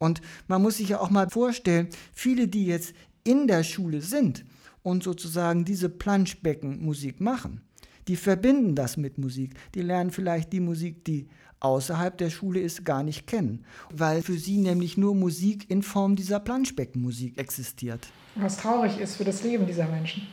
Und 0.00 0.22
man 0.48 0.62
muss 0.62 0.78
sich 0.78 0.88
ja 0.88 1.00
auch 1.00 1.10
mal 1.10 1.28
vorstellen, 1.28 1.88
viele, 2.12 2.48
die 2.48 2.64
jetzt 2.64 2.94
in 3.22 3.46
der 3.46 3.62
Schule 3.62 4.00
sind 4.00 4.44
und 4.82 5.04
sozusagen 5.04 5.66
diese 5.66 5.90
Planschbeckenmusik 5.90 7.20
machen, 7.20 7.60
die 8.08 8.16
verbinden 8.16 8.74
das 8.74 8.96
mit 8.96 9.18
Musik. 9.18 9.54
Die 9.74 9.82
lernen 9.82 10.10
vielleicht 10.10 10.54
die 10.54 10.60
Musik, 10.60 11.04
die 11.04 11.28
außerhalb 11.60 12.16
der 12.16 12.30
Schule 12.30 12.60
ist, 12.60 12.86
gar 12.86 13.02
nicht 13.02 13.26
kennen, 13.26 13.66
weil 13.92 14.22
für 14.22 14.38
sie 14.38 14.56
nämlich 14.56 14.96
nur 14.96 15.14
Musik 15.14 15.70
in 15.70 15.82
Form 15.82 16.16
dieser 16.16 16.40
Planschbeckenmusik 16.40 17.38
existiert. 17.38 18.08
Was 18.36 18.56
traurig 18.56 18.98
ist 18.98 19.16
für 19.16 19.24
das 19.24 19.42
Leben 19.42 19.66
dieser 19.66 19.86
Menschen. 19.86 20.26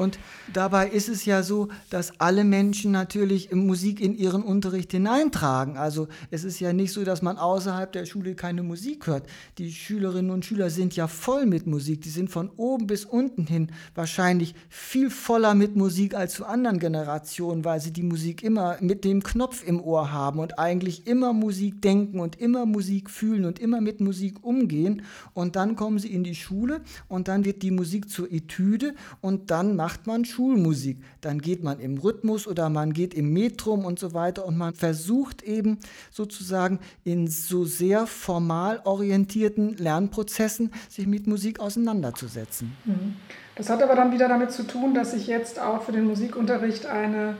Und 0.00 0.18
dabei 0.54 0.88
ist 0.88 1.10
es 1.10 1.26
ja 1.26 1.42
so, 1.42 1.68
dass 1.90 2.18
alle 2.18 2.42
Menschen 2.42 2.90
natürlich 2.90 3.52
Musik 3.52 4.00
in 4.00 4.16
ihren 4.16 4.42
Unterricht 4.42 4.92
hineintragen. 4.92 5.76
Also 5.76 6.08
es 6.30 6.42
ist 6.42 6.58
ja 6.58 6.72
nicht 6.72 6.92
so, 6.92 7.04
dass 7.04 7.20
man 7.20 7.36
außerhalb 7.36 7.92
der 7.92 8.06
Schule 8.06 8.34
keine 8.34 8.62
Musik 8.62 9.06
hört. 9.06 9.26
Die 9.58 9.70
Schülerinnen 9.70 10.30
und 10.30 10.46
Schüler 10.46 10.70
sind 10.70 10.96
ja 10.96 11.06
voll 11.06 11.44
mit 11.44 11.66
Musik. 11.66 12.00
Die 12.00 12.08
sind 12.08 12.30
von 12.30 12.48
oben 12.56 12.86
bis 12.86 13.04
unten 13.04 13.46
hin 13.46 13.72
wahrscheinlich 13.94 14.54
viel 14.70 15.10
voller 15.10 15.54
mit 15.54 15.76
Musik 15.76 16.14
als 16.14 16.32
zu 16.32 16.46
anderen 16.46 16.78
Generationen, 16.78 17.66
weil 17.66 17.82
sie 17.82 17.92
die 17.92 18.02
Musik 18.02 18.42
immer 18.42 18.78
mit 18.80 19.04
dem 19.04 19.22
Knopf 19.22 19.62
im 19.66 19.82
Ohr 19.82 20.10
haben 20.10 20.38
und 20.38 20.58
eigentlich 20.58 21.06
immer 21.06 21.34
Musik 21.34 21.82
denken 21.82 22.20
und 22.20 22.40
immer 22.40 22.64
Musik 22.64 23.10
fühlen 23.10 23.44
und 23.44 23.58
immer 23.58 23.82
mit 23.82 24.00
Musik 24.00 24.42
umgehen. 24.42 25.02
Und 25.34 25.56
dann 25.56 25.76
kommen 25.76 25.98
sie 25.98 26.10
in 26.10 26.24
die 26.24 26.34
Schule 26.34 26.80
und 27.06 27.28
dann 27.28 27.44
wird 27.44 27.62
die 27.62 27.70
Musik 27.70 28.08
zur 28.08 28.32
Etüde 28.32 28.94
und 29.20 29.50
dann 29.50 29.76
macht 29.76 29.89
macht 29.90 30.06
man 30.06 30.24
Schulmusik. 30.24 30.98
Dann 31.20 31.40
geht 31.40 31.64
man 31.64 31.80
im 31.80 31.98
Rhythmus 31.98 32.46
oder 32.46 32.68
man 32.68 32.92
geht 32.92 33.12
im 33.12 33.32
Metrum 33.32 33.84
und 33.84 33.98
so 33.98 34.14
weiter 34.14 34.46
und 34.46 34.56
man 34.56 34.72
versucht 34.72 35.42
eben 35.42 35.78
sozusagen 36.12 36.78
in 37.02 37.26
so 37.26 37.64
sehr 37.64 38.06
formal 38.06 38.82
orientierten 38.84 39.76
Lernprozessen 39.78 40.70
sich 40.88 41.08
mit 41.08 41.26
Musik 41.26 41.58
auseinanderzusetzen. 41.58 42.70
Mhm. 42.84 43.16
Das 43.56 43.68
hat 43.68 43.82
aber 43.82 43.96
dann 43.96 44.12
wieder 44.12 44.28
damit 44.28 44.52
zu 44.52 44.62
tun, 44.62 44.94
dass 44.94 45.12
ich 45.12 45.26
jetzt 45.26 45.58
auch 45.58 45.82
für 45.82 45.90
den 45.90 46.04
Musikunterricht 46.04 46.86
eine 46.86 47.34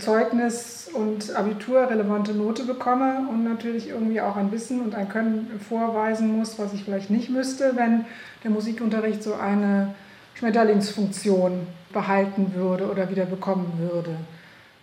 Zeugnis- 0.00 0.90
und 0.92 1.32
Abiturrelevante 1.36 2.34
Note 2.34 2.64
bekomme 2.64 3.28
und 3.30 3.44
natürlich 3.44 3.90
irgendwie 3.90 4.20
auch 4.20 4.34
ein 4.34 4.50
Wissen 4.50 4.80
und 4.80 4.96
ein 4.96 5.08
Können 5.08 5.60
vorweisen 5.68 6.36
muss, 6.36 6.58
was 6.58 6.72
ich 6.72 6.82
vielleicht 6.82 7.10
nicht 7.10 7.30
müsste, 7.30 7.76
wenn 7.76 8.04
der 8.42 8.50
Musikunterricht 8.50 9.22
so 9.22 9.34
eine 9.34 9.94
Schmetterlingsfunktion 10.34 11.66
behalten 11.92 12.54
würde 12.54 12.90
oder 12.90 13.08
wieder 13.08 13.24
bekommen 13.24 13.72
würde. 13.78 14.16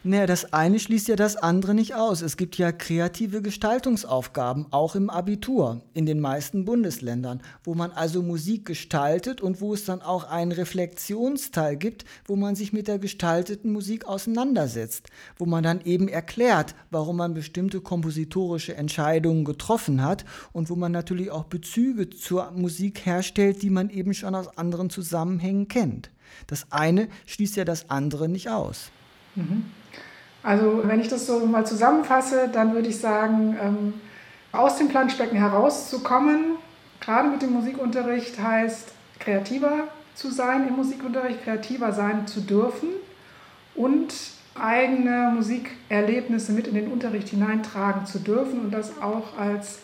Naja, 0.03 0.25
das 0.25 0.51
eine 0.51 0.79
schließt 0.79 1.09
ja 1.09 1.15
das 1.15 1.35
andere 1.35 1.75
nicht 1.75 1.93
aus. 1.93 2.23
Es 2.23 2.35
gibt 2.35 2.57
ja 2.57 2.71
kreative 2.71 3.43
Gestaltungsaufgaben, 3.43 4.65
auch 4.71 4.95
im 4.95 5.11
Abitur, 5.11 5.81
in 5.93 6.07
den 6.07 6.19
meisten 6.19 6.65
Bundesländern, 6.65 7.43
wo 7.63 7.75
man 7.75 7.91
also 7.91 8.23
Musik 8.23 8.65
gestaltet 8.65 9.41
und 9.41 9.61
wo 9.61 9.75
es 9.75 9.85
dann 9.85 10.01
auch 10.01 10.23
einen 10.23 10.53
Reflexionsteil 10.53 11.77
gibt, 11.77 12.05
wo 12.25 12.35
man 12.35 12.55
sich 12.55 12.73
mit 12.73 12.87
der 12.87 12.97
gestalteten 12.97 13.71
Musik 13.71 14.05
auseinandersetzt, 14.05 15.07
wo 15.37 15.45
man 15.45 15.61
dann 15.63 15.81
eben 15.81 16.07
erklärt, 16.07 16.73
warum 16.89 17.17
man 17.17 17.35
bestimmte 17.35 17.79
kompositorische 17.79 18.73
Entscheidungen 18.73 19.45
getroffen 19.45 20.03
hat 20.03 20.25
und 20.51 20.71
wo 20.71 20.75
man 20.75 20.91
natürlich 20.91 21.29
auch 21.29 21.43
Bezüge 21.43 22.09
zur 22.09 22.49
Musik 22.49 23.05
herstellt, 23.05 23.61
die 23.61 23.69
man 23.69 23.91
eben 23.91 24.15
schon 24.15 24.33
aus 24.33 24.57
anderen 24.57 24.89
Zusammenhängen 24.89 25.67
kennt. 25.67 26.09
Das 26.47 26.71
eine 26.71 27.07
schließt 27.27 27.55
ja 27.55 27.65
das 27.65 27.91
andere 27.91 28.27
nicht 28.27 28.49
aus. 28.49 28.89
Mhm. 29.35 29.65
Also 30.43 30.81
wenn 30.83 30.99
ich 30.99 31.07
das 31.07 31.27
so 31.27 31.45
mal 31.45 31.65
zusammenfasse, 31.65 32.49
dann 32.51 32.73
würde 32.73 32.89
ich 32.89 32.99
sagen, 32.99 33.57
ähm, 33.61 33.93
aus 34.51 34.77
dem 34.77 34.89
Planschbecken 34.89 35.37
herauszukommen, 35.37 36.55
gerade 36.99 37.29
mit 37.29 37.41
dem 37.41 37.53
Musikunterricht, 37.53 38.41
heißt 38.41 38.91
kreativer 39.19 39.87
zu 40.15 40.31
sein 40.31 40.67
im 40.67 40.75
Musikunterricht, 40.75 41.43
kreativer 41.43 41.93
sein 41.93 42.27
zu 42.27 42.41
dürfen 42.41 42.89
und 43.75 44.13
eigene 44.59 45.31
Musikerlebnisse 45.35 46.51
mit 46.51 46.67
in 46.67 46.75
den 46.75 46.91
Unterricht 46.91 47.29
hineintragen 47.29 48.05
zu 48.05 48.19
dürfen 48.19 48.59
und 48.59 48.71
das 48.71 48.99
auch 49.01 49.37
als 49.37 49.79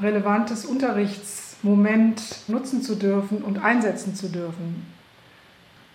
relevantes 0.00 0.64
Unterrichtsmoment 0.64 2.48
nutzen 2.48 2.82
zu 2.82 2.94
dürfen 2.94 3.42
und 3.42 3.62
einsetzen 3.62 4.14
zu 4.14 4.28
dürfen. 4.28 4.86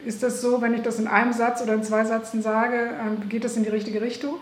Ist 0.05 0.21
das 0.21 0.41
so, 0.41 0.61
wenn 0.61 0.73
ich 0.73 0.83
das 0.83 0.99
in 0.99 1.07
einem 1.07 1.33
Satz 1.33 1.61
oder 1.61 1.73
in 1.73 1.83
zwei 1.83 2.05
Sätzen 2.05 2.41
sage, 2.41 2.91
ähm, 3.01 3.27
geht 3.27 3.43
das 3.43 3.57
in 3.57 3.63
die 3.63 3.69
richtige 3.69 4.01
Richtung? 4.01 4.35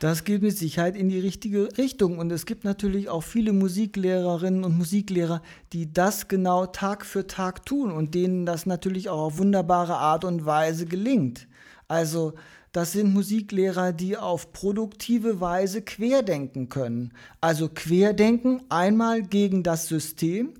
Das 0.00 0.24
geht 0.24 0.42
mit 0.42 0.58
Sicherheit 0.58 0.96
in 0.96 1.08
die 1.08 1.20
richtige 1.20 1.78
Richtung. 1.78 2.18
Und 2.18 2.32
es 2.32 2.44
gibt 2.44 2.64
natürlich 2.64 3.08
auch 3.08 3.22
viele 3.22 3.52
Musiklehrerinnen 3.52 4.64
und 4.64 4.76
Musiklehrer, 4.76 5.40
die 5.72 5.92
das 5.92 6.26
genau 6.26 6.66
Tag 6.66 7.06
für 7.06 7.26
Tag 7.28 7.64
tun 7.64 7.92
und 7.92 8.14
denen 8.14 8.44
das 8.44 8.66
natürlich 8.66 9.08
auch 9.08 9.26
auf 9.26 9.38
wunderbare 9.38 9.96
Art 9.96 10.24
und 10.24 10.44
Weise 10.44 10.86
gelingt. 10.86 11.46
Also 11.86 12.34
das 12.72 12.92
sind 12.92 13.14
Musiklehrer, 13.14 13.92
die 13.92 14.16
auf 14.16 14.52
produktive 14.52 15.40
Weise 15.40 15.82
querdenken 15.82 16.68
können. 16.68 17.12
Also 17.40 17.68
querdenken 17.72 18.62
einmal 18.68 19.22
gegen 19.22 19.62
das 19.62 19.86
System. 19.86 20.54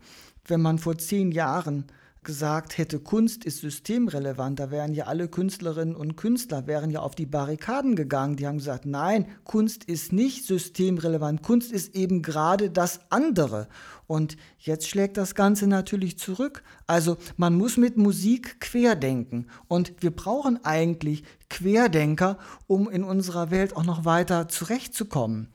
Wenn 0.47 0.63
man 0.63 0.79
vor 0.79 0.97
zehn 0.97 1.33
Jahren 1.33 1.87
gesagt 2.25 2.79
hätte, 2.79 2.99
Kunst 2.99 3.45
ist 3.45 3.61
systemrelevant, 3.61 4.59
da 4.59 4.71
wären 4.71 4.93
ja 4.95 5.05
alle 5.05 5.29
Künstlerinnen 5.29 5.95
und 5.95 6.17
Künstler 6.17 6.67
wären 6.67 6.91
ja 6.91 7.01
auf 7.01 7.15
die 7.15 7.27
Barrikaden 7.27 7.95
gegangen. 7.95 8.37
Die 8.37 8.47
haben 8.47 8.59
gesagt, 8.59 8.87
nein, 8.87 9.27
Kunst 9.45 9.85
ist 9.85 10.13
nicht 10.13 10.45
systemrelevant, 10.47 11.43
Kunst 11.43 11.71
ist 11.73 11.95
eben 11.95 12.23
gerade 12.23 12.71
das 12.71 13.01
andere. 13.11 13.69
Und 14.07 14.37
jetzt 14.59 14.89
schlägt 14.89 15.17
das 15.17 15.35
Ganze 15.35 15.67
natürlich 15.67 16.19
zurück. 16.19 16.63
Also 16.87 17.17
man 17.37 17.55
muss 17.55 17.77
mit 17.77 17.97
Musik 17.97 18.61
querdenken. 18.61 19.49
Und 19.69 19.93
wir 20.01 20.11
brauchen 20.11 20.65
eigentlich 20.65 21.25
Querdenker, 21.49 22.39
um 22.67 22.91
in 22.91 23.05
unserer 23.05 23.51
Welt 23.51 23.77
auch 23.77 23.85
noch 23.85 24.05
weiter 24.05 24.49
zurechtzukommen. 24.49 25.49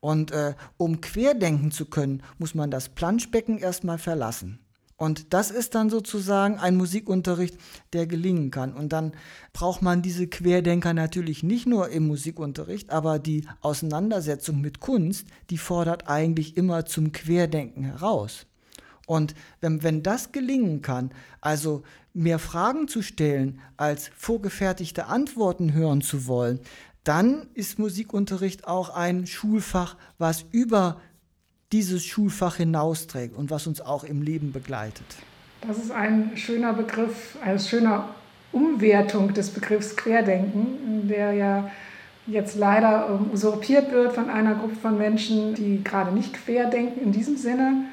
Und 0.00 0.32
äh, 0.32 0.54
um 0.78 1.00
querdenken 1.00 1.70
zu 1.70 1.86
können, 1.86 2.22
muss 2.38 2.54
man 2.54 2.70
das 2.70 2.88
Planschbecken 2.88 3.58
erstmal 3.58 3.98
verlassen. 3.98 4.58
Und 5.02 5.34
das 5.34 5.50
ist 5.50 5.74
dann 5.74 5.90
sozusagen 5.90 6.60
ein 6.60 6.76
Musikunterricht, 6.76 7.58
der 7.92 8.06
gelingen 8.06 8.52
kann. 8.52 8.72
Und 8.72 8.92
dann 8.92 9.14
braucht 9.52 9.82
man 9.82 10.00
diese 10.00 10.28
Querdenker 10.28 10.94
natürlich 10.94 11.42
nicht 11.42 11.66
nur 11.66 11.88
im 11.88 12.06
Musikunterricht, 12.06 12.90
aber 12.90 13.18
die 13.18 13.44
Auseinandersetzung 13.62 14.60
mit 14.60 14.78
Kunst, 14.78 15.26
die 15.50 15.58
fordert 15.58 16.08
eigentlich 16.08 16.56
immer 16.56 16.86
zum 16.86 17.10
Querdenken 17.10 17.82
heraus. 17.82 18.46
Und 19.08 19.34
wenn, 19.60 19.82
wenn 19.82 20.04
das 20.04 20.30
gelingen 20.30 20.82
kann, 20.82 21.10
also 21.40 21.82
mehr 22.14 22.38
Fragen 22.38 22.86
zu 22.86 23.02
stellen, 23.02 23.58
als 23.76 24.08
vorgefertigte 24.14 25.06
Antworten 25.06 25.72
hören 25.72 26.02
zu 26.02 26.28
wollen, 26.28 26.60
dann 27.02 27.48
ist 27.54 27.80
Musikunterricht 27.80 28.68
auch 28.68 28.90
ein 28.90 29.26
Schulfach, 29.26 29.96
was 30.18 30.44
über 30.52 31.00
dieses 31.72 32.04
Schulfach 32.04 32.56
hinausträgt 32.56 33.36
und 33.36 33.50
was 33.50 33.66
uns 33.66 33.80
auch 33.80 34.04
im 34.04 34.22
Leben 34.22 34.52
begleitet. 34.52 35.06
Das 35.66 35.78
ist 35.78 35.90
ein 35.90 36.32
schöner 36.36 36.72
Begriff, 36.72 37.36
eine 37.42 37.58
schöne 37.58 38.04
Umwertung 38.52 39.32
des 39.32 39.50
Begriffs 39.50 39.96
Querdenken, 39.96 41.08
der 41.08 41.32
ja 41.32 41.70
jetzt 42.26 42.56
leider 42.56 43.08
ähm, 43.08 43.30
usurpiert 43.32 43.90
wird 43.90 44.12
von 44.14 44.28
einer 44.30 44.54
Gruppe 44.54 44.76
von 44.76 44.98
Menschen, 44.98 45.54
die 45.54 45.82
gerade 45.82 46.12
nicht 46.12 46.34
querdenken 46.34 47.02
in 47.02 47.12
diesem 47.12 47.36
Sinne. 47.36 47.86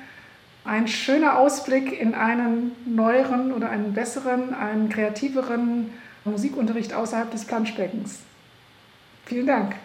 Ein 0.66 0.88
schöner 0.88 1.38
Ausblick 1.38 2.00
in 2.00 2.14
einen 2.14 2.72
neueren 2.86 3.54
oder 3.54 3.70
einen 3.70 3.94
besseren, 3.94 4.54
einen 4.54 4.90
kreativeren 4.90 5.90
Musikunterricht 6.26 6.94
außerhalb 6.94 7.32
des 7.32 7.46
Planschbeckens. 7.46 8.20
Vielen 9.26 9.48
Dank. 9.48 9.76